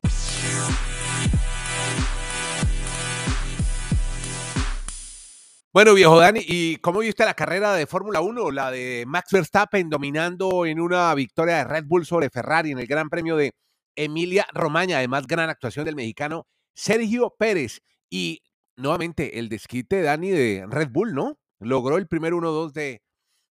Bueno, 5.74 5.92
viejo 5.92 6.20
Dani, 6.20 6.38
¿y 6.40 6.76
cómo 6.76 7.00
viste 7.00 7.24
la 7.24 7.34
carrera 7.34 7.74
de 7.74 7.88
Fórmula 7.88 8.20
1? 8.20 8.52
La 8.52 8.70
de 8.70 9.02
Max 9.08 9.32
Verstappen 9.32 9.90
dominando 9.90 10.66
en 10.66 10.78
una 10.78 11.12
victoria 11.16 11.56
de 11.56 11.64
Red 11.64 11.86
Bull 11.86 12.06
sobre 12.06 12.30
Ferrari 12.30 12.70
en 12.70 12.78
el 12.78 12.86
Gran 12.86 13.10
Premio 13.10 13.34
de 13.34 13.50
Emilia 13.96 14.46
Romagna. 14.52 14.98
Además, 14.98 15.26
gran 15.26 15.50
actuación 15.50 15.84
del 15.84 15.96
mexicano 15.96 16.46
Sergio 16.74 17.34
Pérez. 17.36 17.80
Y 18.08 18.40
nuevamente 18.76 19.40
el 19.40 19.48
desquite, 19.48 20.00
Dani, 20.02 20.30
de 20.30 20.64
Red 20.68 20.90
Bull, 20.92 21.12
¿no? 21.12 21.40
Logró 21.58 21.98
el 21.98 22.06
primer 22.06 22.34
1-2 22.34 22.70
de, 22.70 23.02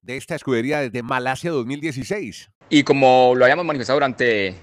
de 0.02 0.16
esta 0.16 0.36
escudería 0.36 0.80
desde 0.80 1.04
Malasia 1.04 1.52
2016. 1.52 2.52
Y 2.70 2.84
como 2.84 3.34
lo 3.36 3.44
habíamos 3.44 3.66
manifestado 3.66 3.98
durante 3.98 4.56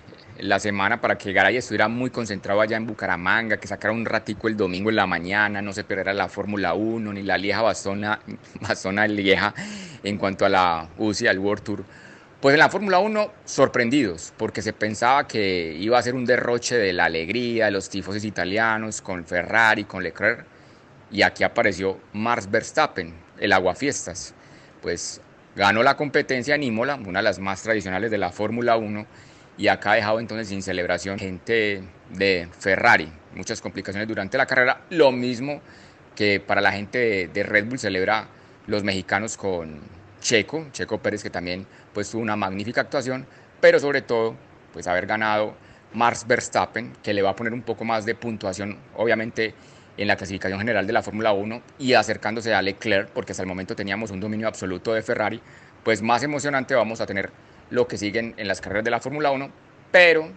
la 0.43 0.59
semana 0.59 1.01
para 1.01 1.17
que 1.19 1.33
Garay 1.33 1.57
estuviera 1.57 1.89
muy 1.89 2.11
concentrado 2.11 2.61
allá 2.61 2.77
en 2.77 2.87
Bucaramanga, 2.87 3.59
que 3.59 3.67
sacara 3.67 3.93
un 3.93 4.05
ratico 4.05 4.49
el 4.49 4.57
domingo 4.57 4.91
en 4.91 4.97
la 4.97 5.07
mañana, 5.07 5.63
no 5.63 5.73
se 5.73 5.85
perdiera 5.85 6.13
la 6.13 6.29
Fórmula 6.29 6.75
1 6.75 7.13
ni 7.13 7.23
la 7.23 7.39
Lieja 7.39 7.63
Bastona, 7.63 8.21
Bastona 8.61 9.07
Lieja 9.07 9.55
en 10.03 10.19
cuanto 10.19 10.45
a 10.45 10.49
la 10.49 10.89
UCI, 10.99 11.27
al 11.27 11.39
World 11.39 11.63
Tour. 11.63 11.85
Pues 12.41 12.55
en 12.55 12.59
la 12.59 12.71
Fórmula 12.71 12.99
1 13.01 13.33
sorprendidos, 13.45 14.33
porque 14.37 14.63
se 14.63 14.73
pensaba 14.73 15.29
que 15.29 15.77
iba 15.79 15.99
a 15.99 16.03
ser 16.03 16.15
un 16.15 16.25
derroche 16.25 16.77
de 16.79 16.93
la 16.93 17.05
alegría 17.05 17.67
de 17.67 17.71
los 17.71 17.91
tifosis 17.91 18.25
italianos 18.25 19.03
con 19.03 19.25
Ferrari, 19.27 19.85
con 19.85 20.03
Leclerc, 20.03 20.47
y 21.11 21.23
aquí 21.23 21.45
apareció 21.45 21.99
Max 22.15 22.51
Verstappen, 22.51 23.13
el 23.39 23.53
aguafiestas. 23.53 24.35
Pues 24.81 25.21
ganó 25.55 25.83
la 25.83 25.97
competencia 25.97 26.55
en 26.55 26.63
Imola, 26.63 26.95
una 26.95 27.19
de 27.19 27.25
las 27.25 27.39
más 27.39 27.63
tradicionales 27.63 28.11
de 28.11 28.19
la 28.19 28.31
Fórmula 28.31 28.77
1, 28.77 29.07
y 29.61 29.69
acá 29.69 29.93
ha 29.93 29.95
dejado 29.97 30.21
entonces 30.21 30.49
sin 30.49 30.63
celebración 30.63 31.19
gente 31.19 31.83
de 32.09 32.49
Ferrari, 32.59 33.13
muchas 33.35 33.61
complicaciones 33.61 34.09
durante 34.09 34.39
la 34.39 34.47
carrera, 34.47 34.81
lo 34.89 35.13
mismo 35.13 35.61
que 36.17 36.41
para 36.41 36.63
la 36.63 36.73
gente 36.73 37.29
de, 37.29 37.43
Red 37.43 37.67
Bull 37.67 37.79
celebra 37.79 38.29
los 38.67 38.83
mexicanos 38.85 39.37
con 39.37 39.83
Checo, 40.23 40.67
Checo 40.73 40.97
Pérez 40.97 41.23
que 41.23 41.29
también 41.29 41.67
pues 41.93 42.11
tuvo 42.11 42.23
una 42.23 42.37
magnífica 42.37 42.81
actuación, 42.81 43.27
pero 43.61 43.79
sobre 43.79 44.01
todo 44.01 44.35
pues 44.73 44.87
haber 44.87 45.07
ganado 45.07 45.55
Max 45.93 46.27
Verstappen, 46.27 46.95
que 47.03 47.13
le 47.13 47.21
va 47.21 47.31
a 47.31 47.37
poner 47.37 47.53
un 47.53 47.61
poco 47.61 47.85
más 47.85 48.07
de 48.07 48.15
puntuación 48.15 48.79
obviamente 48.97 49.53
en 49.99 50.09
la 50.09 50.17
clasificación 50.17 50.59
general 50.59 50.87
de 50.87 50.95
la 50.95 51.03
Fórmula 51.03 51.33
1 51.35 51.61
y 51.79 51.93
acercándose 51.93 52.55
a 52.55 52.63
Leclerc, 52.63 53.11
porque 53.11 53.33
hasta 53.33 53.43
el 53.43 53.49
momento 53.49 53.77
teníamos 53.77 54.11
un 54.11 54.21
dominio 54.21 54.49
absoluto 54.49 54.95
de 54.95 55.03
Ferrari, 55.03 55.39
pues 55.85 56.01
más 56.01 56.23
emocionante 56.23 56.75
vamos 56.75 57.03
a 57.03 57.07
tener 57.07 57.31
lo 57.71 57.87
que 57.87 57.97
siguen 57.97 58.35
en 58.37 58.49
las 58.49 58.61
carreras 58.61 58.85
de 58.85 58.91
la 58.91 59.01
Fórmula 59.01 59.31
1, 59.31 59.51
pero 59.91 60.29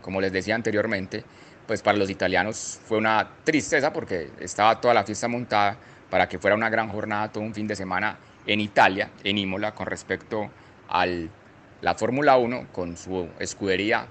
como 0.00 0.20
les 0.20 0.32
decía 0.32 0.54
anteriormente, 0.54 1.24
pues 1.66 1.82
para 1.82 1.98
los 1.98 2.08
italianos 2.08 2.80
fue 2.84 2.96
una 2.98 3.28
tristeza 3.44 3.92
porque 3.92 4.30
estaba 4.40 4.80
toda 4.80 4.94
la 4.94 5.04
fiesta 5.04 5.28
montada 5.28 5.76
para 6.08 6.28
que 6.28 6.38
fuera 6.38 6.56
una 6.56 6.70
gran 6.70 6.88
jornada 6.88 7.30
todo 7.30 7.44
un 7.44 7.52
fin 7.52 7.66
de 7.66 7.76
semana 7.76 8.18
en 8.46 8.60
Italia, 8.60 9.10
en 9.22 9.36
Imola, 9.36 9.74
con 9.74 9.86
respecto 9.86 10.50
a 10.88 11.06
la 11.06 11.94
Fórmula 11.94 12.38
1, 12.38 12.68
con 12.72 12.96
su 12.96 13.28
escudería, 13.38 14.06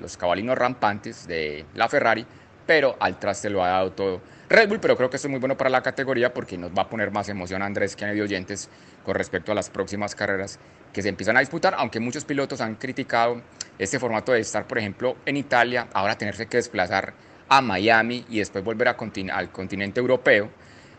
los 0.00 0.16
cabalinos 0.16 0.56
rampantes 0.56 1.26
de 1.26 1.66
la 1.74 1.88
Ferrari, 1.88 2.24
pero 2.66 2.96
al 2.98 3.18
traste 3.18 3.50
lo 3.50 3.62
ha 3.62 3.68
dado 3.68 3.92
todo 3.92 4.20
Red 4.48 4.68
Bull, 4.68 4.80
pero 4.80 4.96
creo 4.96 5.08
que 5.08 5.16
esto 5.16 5.28
es 5.28 5.30
muy 5.30 5.40
bueno 5.40 5.56
para 5.56 5.70
la 5.70 5.82
categoría 5.82 6.32
porque 6.32 6.58
nos 6.58 6.70
va 6.70 6.82
a 6.82 6.88
poner 6.88 7.10
más 7.10 7.28
emoción 7.30 7.62
Andrés 7.62 7.96
que 7.96 8.04
medio 8.04 8.24
oyentes 8.24 8.68
con 9.04 9.14
respecto 9.14 9.52
a 9.52 9.54
las 9.54 9.70
próximas 9.70 10.14
carreras 10.14 10.58
que 10.92 11.02
se 11.02 11.08
empiezan 11.08 11.36
a 11.36 11.40
disputar, 11.40 11.74
aunque 11.76 12.00
muchos 12.00 12.24
pilotos 12.24 12.60
han 12.60 12.76
criticado 12.76 13.42
este 13.78 13.98
formato 13.98 14.32
de 14.32 14.40
estar, 14.40 14.66
por 14.66 14.78
ejemplo, 14.78 15.16
en 15.26 15.36
Italia, 15.36 15.88
ahora 15.92 16.16
tenerse 16.16 16.46
que 16.46 16.58
desplazar 16.58 17.14
a 17.48 17.60
Miami 17.60 18.24
y 18.28 18.38
después 18.38 18.62
volver 18.62 18.88
a 18.88 18.96
contin 18.96 19.30
al 19.30 19.50
continente 19.50 20.00
europeo. 20.00 20.50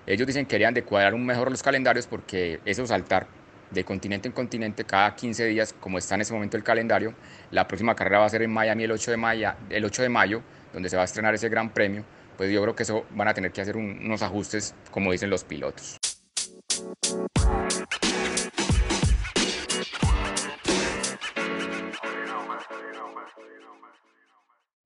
Ellos 0.06 0.28
dicen 0.28 0.46
que 0.46 0.50
querían 0.50 0.74
de 0.74 0.84
cuadrar 0.84 1.14
un 1.14 1.26
mejor 1.26 1.50
los 1.50 1.64
calendarios 1.64 2.08
porque 2.08 2.60
eso 2.66 2.86
saltar 2.86 3.28
de 3.72 3.84
continente 3.84 4.28
en 4.28 4.34
continente 4.34 4.84
cada 4.84 5.16
15 5.16 5.46
días, 5.46 5.74
como 5.80 5.98
está 5.98 6.16
en 6.16 6.22
ese 6.22 6.34
momento 6.34 6.58
el 6.58 6.64
calendario, 6.64 7.14
la 7.52 7.68
próxima 7.68 7.96
carrera 7.96 8.20
va 8.20 8.26
a 8.26 8.30
ser 8.30 8.44
en 8.44 8.52
Miami 8.52 8.84
el 8.84 8.92
8 8.92 9.12
de 9.12 9.18
mayo, 9.18 9.54
el 9.70 9.86
8 9.86 10.04
de 10.04 10.10
mayo 10.10 10.44
donde 10.74 10.90
se 10.90 10.96
va 10.96 11.04
a 11.04 11.06
estrenar 11.06 11.34
ese 11.34 11.50
gran 11.50 11.70
premio, 11.70 12.04
pues 12.38 12.52
yo 12.52 12.62
creo 12.62 12.76
que 12.76 12.84
eso 12.84 13.06
van 13.12 13.28
a 13.28 13.34
tener 13.34 13.52
que 13.52 13.62
hacer 13.62 13.78
un, 13.78 14.00
unos 14.04 14.22
ajustes, 14.22 14.76
como 14.92 15.12
dicen 15.12 15.30
los 15.30 15.44
pilotos. 15.44 15.98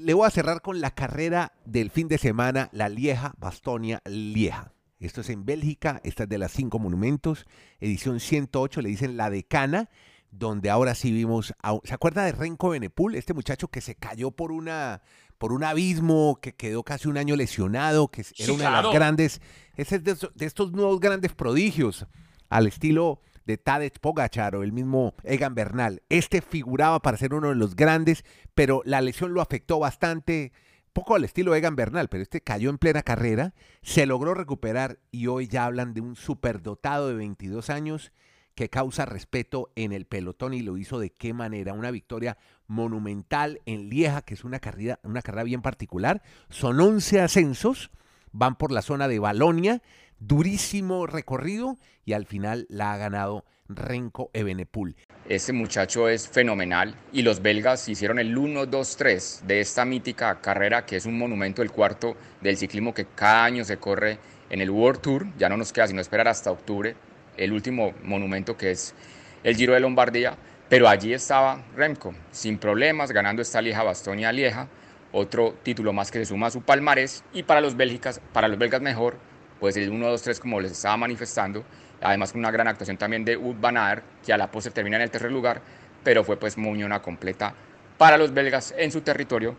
Le 0.08 0.14
voy 0.14 0.26
a 0.26 0.32
cerrar 0.32 0.62
con 0.62 0.80
la 0.80 0.92
carrera 0.92 1.52
del 1.66 1.90
fin 1.90 2.08
de 2.08 2.18
semana, 2.18 2.70
la 2.72 2.88
Lieja 2.88 3.34
Bastonia 3.40 4.02
Lieja. 4.06 4.72
Esto 5.02 5.20
es 5.20 5.30
en 5.30 5.44
Bélgica, 5.44 6.00
esta 6.06 6.24
es 6.24 6.30
de 6.30 6.38
las 6.38 6.54
cinco 6.54 6.80
monumentos, 6.80 7.46
edición 7.82 8.22
108, 8.22 8.82
le 8.82 8.88
dicen 8.88 9.18
la 9.18 9.30
decana, 9.30 9.90
donde 10.32 10.70
ahora 10.70 10.96
sí 10.96 11.12
vimos, 11.12 11.54
a, 11.62 11.78
¿se 11.84 11.94
acuerda 11.94 12.24
de 12.24 12.32
Renko 12.32 12.70
Benepul? 12.70 13.16
Este 13.16 13.34
muchacho 13.34 13.68
que 13.68 13.82
se 13.82 13.96
cayó 13.96 14.32
por 14.32 14.54
una 14.54 15.02
por 15.38 15.52
un 15.52 15.66
abismo, 15.66 16.40
que 16.42 16.56
quedó 16.56 16.84
casi 16.84 17.10
un 17.10 17.18
año 17.18 17.36
lesionado, 17.36 18.08
que 18.08 18.22
era 18.22 18.32
Sí, 18.34 18.50
una 18.50 18.64
de 18.64 18.84
las 18.84 18.94
grandes, 18.94 19.42
ese 19.76 19.98
es 19.98 20.04
de 20.06 20.46
estos 20.46 20.72
nuevos 20.72 21.02
grandes 21.02 21.34
prodigios, 21.34 22.08
al 22.48 22.66
estilo 22.68 23.20
de 23.48 23.58
Tadej 23.58 23.94
Pogachar 24.00 24.56
o 24.56 24.64
el 24.64 24.74
mismo 24.74 25.16
Egan 25.24 25.56
Bernal. 25.56 26.04
Este 26.10 26.42
figuraba 26.42 27.02
para 27.02 27.18
ser 27.18 27.34
uno 27.34 27.50
de 27.50 27.56
los 27.56 27.76
grandes, 27.76 28.26
pero 28.54 28.82
la 28.86 29.02
lesión 29.02 29.34
lo 29.34 29.42
afectó 29.42 29.80
bastante, 29.80 30.52
poco 30.92 31.16
al 31.16 31.24
estilo 31.24 31.56
Egan 31.56 31.78
Bernal, 31.78 32.10
pero 32.10 32.24
este 32.24 32.42
cayó 32.42 32.70
en 32.70 32.78
plena 32.78 33.04
carrera, 33.04 33.56
se 33.82 34.06
logró 34.06 34.34
recuperar 34.34 35.00
y 35.12 35.28
hoy 35.28 35.48
ya 35.48 35.66
hablan 35.66 35.94
de 35.94 36.02
un 36.02 36.18
superdotado 36.18 37.08
de 37.08 37.16
22 37.16 37.70
años 37.70 38.12
que 38.54 38.70
causa 38.70 39.06
respeto 39.06 39.72
en 39.76 39.94
el 39.94 40.06
pelotón 40.06 40.54
y 40.54 40.62
lo 40.62 40.78
hizo 40.78 41.00
de 41.00 41.12
qué 41.12 41.32
manera. 41.34 41.74
Una 41.74 41.92
victoria 41.92 42.38
monumental 42.66 43.62
en 43.66 43.88
Lieja, 43.88 44.24
que 44.24 44.34
es 44.34 44.44
una 44.44 44.60
carrera, 44.60 45.00
una 45.04 45.22
carrera 45.22 45.44
bien 45.44 45.62
particular. 45.62 46.22
Son 46.50 46.82
11 46.82 47.22
ascensos, 47.22 47.92
van 48.32 48.58
por 48.58 48.72
la 48.72 48.82
zona 48.82 49.08
de 49.08 49.20
Balonia, 49.20 49.82
durísimo 50.20 51.08
recorrido 51.08 51.78
y 52.06 52.14
al 52.14 52.26
final 52.26 52.66
la 52.70 52.94
ha 52.94 52.98
ganado 52.98 53.46
Renko 53.70 54.30
Ebenepul. 54.34 54.96
Este 55.28 55.52
muchacho 55.52 56.08
es 56.08 56.28
fenomenal 56.28 56.96
y 57.12 57.22
los 57.22 57.42
belgas 57.42 57.88
hicieron 57.90 58.18
el 58.18 58.36
1-2-3 58.36 59.42
de 59.42 59.60
esta 59.60 59.84
mítica 59.84 60.40
carrera 60.40 60.86
que 60.86 60.96
es 60.96 61.06
un 61.06 61.18
monumento, 61.18 61.62
el 61.62 61.72
cuarto 61.72 62.16
del 62.42 62.58
ciclismo 62.58 62.94
que 62.94 63.06
cada 63.06 63.44
año 63.44 63.66
se 63.66 63.78
corre 63.78 64.20
en 64.50 64.62
el 64.62 64.70
World 64.70 65.02
Tour. 65.02 65.28
Ya 65.38 65.50
no 65.50 65.58
nos 65.58 65.74
queda 65.74 65.88
sino 65.88 66.02
esperar 66.02 66.28
hasta 66.28 66.52
octubre, 66.52 66.96
el 67.36 67.52
último 67.52 67.94
monumento 68.04 68.56
que 68.56 68.72
es 68.72 68.96
el 69.44 69.56
Giro 69.56 69.74
de 69.74 69.82
Lombardía. 69.82 70.38
Pero 70.70 70.90
allí 70.90 71.14
estaba 71.14 71.64
Remco, 71.76 72.14
sin 72.32 72.58
problemas, 72.58 73.12
ganando 73.12 73.42
esta 73.42 73.62
Lieja 73.62 73.84
Bastonia 73.84 74.34
Lieja, 74.34 74.68
otro 75.14 75.56
título 75.64 75.94
más 75.94 76.12
que 76.12 76.20
se 76.20 76.26
suma 76.26 76.48
a 76.48 76.52
su 76.52 76.62
palmarés 76.62 77.24
y 77.32 77.44
para 77.44 77.62
los, 77.62 77.78
bélgicas, 77.78 78.20
para 78.34 78.50
los 78.50 78.58
belgas 78.58 78.82
mejor, 78.82 79.18
pues 79.60 79.78
el 79.78 79.92
1-2-3 79.92 80.40
como 80.40 80.60
les 80.60 80.72
estaba 80.72 80.98
manifestando 80.98 81.64
además 82.02 82.32
con 82.32 82.40
una 82.40 82.52
gran 82.52 82.68
actuación 82.68 82.98
también 82.98 83.26
de 83.26 83.38
Ud 83.38 83.56
Van 83.60 83.78
que 84.26 84.34
a 84.34 84.38
la 84.38 84.50
pose 84.50 84.72
termina 84.72 84.98
en 84.98 85.04
el 85.04 85.12
tercer 85.12 85.32
lugar, 85.32 85.62
pero 86.04 86.24
fue 86.24 86.38
pues 86.38 86.58
muy 86.58 86.84
una 86.84 87.02
completa 87.02 87.54
para 87.98 88.18
los 88.18 88.34
belgas 88.34 88.74
en 88.78 88.92
su 88.92 89.02
territorio, 89.02 89.56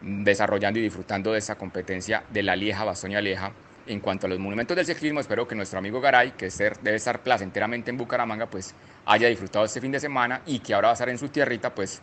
desarrollando 0.00 0.78
y 0.78 0.82
disfrutando 0.82 1.32
de 1.32 1.38
esa 1.38 1.56
competencia 1.56 2.24
de 2.30 2.42
la 2.42 2.56
Lieja, 2.56 2.84
Bastoña 2.84 3.20
Lieja. 3.20 3.52
En 3.86 4.00
cuanto 4.00 4.26
a 4.26 4.28
los 4.30 4.38
monumentos 4.38 4.76
del 4.76 4.86
ciclismo, 4.86 5.20
espero 5.20 5.48
que 5.48 5.54
nuestro 5.54 5.78
amigo 5.78 6.00
Garay, 6.00 6.32
que 6.32 6.48
debe 6.82 6.96
estar 6.96 7.22
placenteramente 7.22 7.90
en 7.90 7.96
Bucaramanga, 7.96 8.46
pues 8.46 8.74
haya 9.06 9.28
disfrutado 9.28 9.64
este 9.64 9.80
fin 9.80 9.90
de 9.90 9.98
semana 9.98 10.42
y 10.46 10.60
que 10.60 10.74
ahora 10.74 10.88
va 10.88 10.92
a 10.92 10.94
estar 10.94 11.08
en 11.08 11.18
su 11.18 11.28
tierrita, 11.28 11.74
pues 11.74 12.00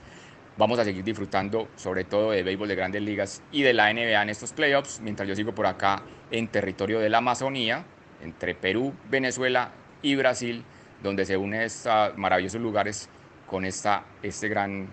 vamos 0.58 0.80
a 0.80 0.84
seguir 0.84 1.04
disfrutando 1.04 1.68
sobre 1.76 2.04
todo 2.04 2.32
de 2.32 2.44
béisbol 2.44 2.68
de 2.68 2.76
grandes 2.76 3.02
ligas 3.02 3.42
y 3.52 3.62
de 3.62 3.74
la 3.74 3.94
NBA 3.94 4.22
en 4.22 4.30
estos 4.30 4.54
playoffs, 4.54 5.00
mientras 5.02 5.28
yo 5.28 5.36
sigo 5.36 5.54
por 5.54 5.68
acá 5.68 6.02
en 6.32 6.48
territorio 6.48 7.00
de 7.00 7.10
la 7.10 7.20
Amazonía, 7.20 7.86
entre 8.24 8.56
Perú, 8.56 8.94
Venezuela 9.10 9.72
y 10.02 10.16
Brasil, 10.16 10.64
donde 11.04 11.26
se 11.26 11.38
unen 11.38 11.62
estos 11.62 12.18
maravillosos 12.18 12.60
lugares 12.60 13.10
con 13.46 13.66
este 13.66 14.48
gran 14.50 14.88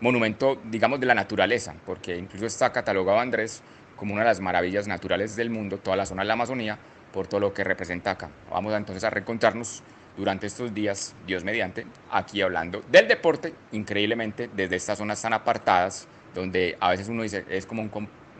monumento, 0.00 0.58
digamos, 0.64 0.98
de 0.98 1.06
la 1.06 1.14
naturaleza, 1.14 1.74
porque 1.86 2.16
incluso 2.16 2.46
está 2.46 2.72
catalogado 2.72 3.20
Andrés 3.20 3.62
como 3.96 4.14
una 4.14 4.22
de 4.22 4.28
las 4.28 4.40
maravillas 4.40 4.88
naturales 4.88 5.36
del 5.36 5.50
mundo, 5.50 5.78
toda 5.78 5.96
la 5.96 6.06
zona 6.06 6.22
de 6.22 6.28
la 6.28 6.34
Amazonía, 6.34 6.78
por 7.12 7.28
todo 7.28 7.40
lo 7.40 7.52
que 7.52 7.62
representa 7.62 8.12
acá. 8.12 8.30
Vamos 8.50 8.74
entonces 8.74 9.04
a 9.04 9.10
reencontrarnos 9.10 9.82
durante 10.16 10.46
estos 10.46 10.74
días, 10.74 11.14
Dios 11.26 11.44
mediante, 11.44 11.86
aquí 12.10 12.42
hablando 12.42 12.82
del 12.90 13.08
deporte, 13.08 13.54
increíblemente 13.72 14.50
desde 14.54 14.76
estas 14.76 14.98
zonas 14.98 15.20
tan 15.20 15.32
apartadas, 15.32 16.06
donde 16.34 16.76
a 16.80 16.90
veces 16.90 17.08
uno 17.08 17.22
dice, 17.22 17.44
es 17.48 17.66
como 17.66 17.82
un 17.82 17.90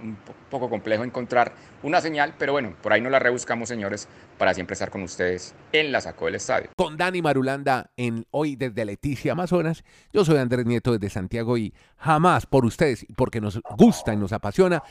un 0.02 0.16
poco 0.50 0.68
complejo 0.68 1.04
encontrar 1.04 1.52
una 1.82 2.00
señal, 2.00 2.34
pero 2.38 2.52
bueno, 2.52 2.74
por 2.82 2.92
ahí 2.92 3.00
no 3.00 3.10
la 3.10 3.18
rebuscamos, 3.18 3.68
señores, 3.68 4.08
para 4.38 4.52
siempre 4.54 4.74
estar 4.74 4.90
con 4.90 5.02
ustedes 5.02 5.54
en 5.72 5.92
la 5.92 6.00
Saco 6.00 6.26
del 6.26 6.36
Estadio. 6.36 6.70
Con 6.76 6.96
Dani 6.96 7.22
Marulanda 7.22 7.90
en 7.96 8.26
hoy 8.30 8.56
desde 8.56 8.84
Leticia, 8.84 9.32
Amazonas. 9.32 9.84
Yo 10.12 10.24
soy 10.24 10.38
Andrés 10.38 10.66
Nieto 10.66 10.92
desde 10.92 11.10
Santiago 11.10 11.56
y 11.56 11.72
jamás 11.96 12.46
por 12.46 12.64
ustedes, 12.64 13.06
porque 13.16 13.40
nos 13.40 13.60
gusta 13.76 14.12
y 14.12 14.16
nos 14.16 14.32
apasiona, 14.32 14.82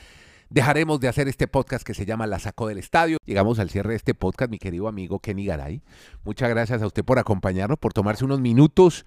dejaremos 0.51 0.99
de 0.99 1.07
hacer 1.07 1.27
este 1.27 1.47
podcast 1.47 1.83
que 1.83 1.93
se 1.93 2.05
llama 2.05 2.27
La 2.27 2.37
Saco 2.37 2.67
del 2.67 2.77
Estadio. 2.77 3.17
Llegamos 3.25 3.57
al 3.57 3.69
cierre 3.69 3.91
de 3.91 3.95
este 3.95 4.13
podcast, 4.13 4.51
mi 4.51 4.59
querido 4.59 4.87
amigo 4.87 5.19
Kenny 5.19 5.45
Garay. 5.45 5.81
Muchas 6.23 6.49
gracias 6.49 6.81
a 6.81 6.87
usted 6.87 7.03
por 7.03 7.17
acompañarnos, 7.17 7.79
por 7.79 7.93
tomarse 7.93 8.25
unos 8.25 8.41
minutos 8.41 9.05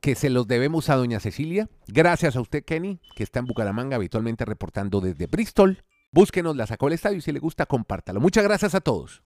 que 0.00 0.14
se 0.14 0.30
los 0.30 0.46
debemos 0.46 0.90
a 0.90 0.96
doña 0.96 1.18
Cecilia. 1.18 1.68
Gracias 1.88 2.36
a 2.36 2.40
usted, 2.40 2.64
Kenny, 2.64 3.00
que 3.16 3.22
está 3.22 3.40
en 3.40 3.46
Bucaramanga 3.46 3.96
habitualmente 3.96 4.44
reportando 4.44 5.00
desde 5.00 5.26
Bristol. 5.26 5.82
Búsquenos, 6.12 6.56
la 6.56 6.66
sacó 6.66 6.88
el 6.88 6.94
estadio 6.94 7.18
y 7.18 7.22
si 7.22 7.32
le 7.32 7.38
gusta, 7.38 7.64
compártalo. 7.64 8.20
Muchas 8.20 8.44
gracias 8.44 8.74
a 8.74 8.80
todos. 8.80 9.22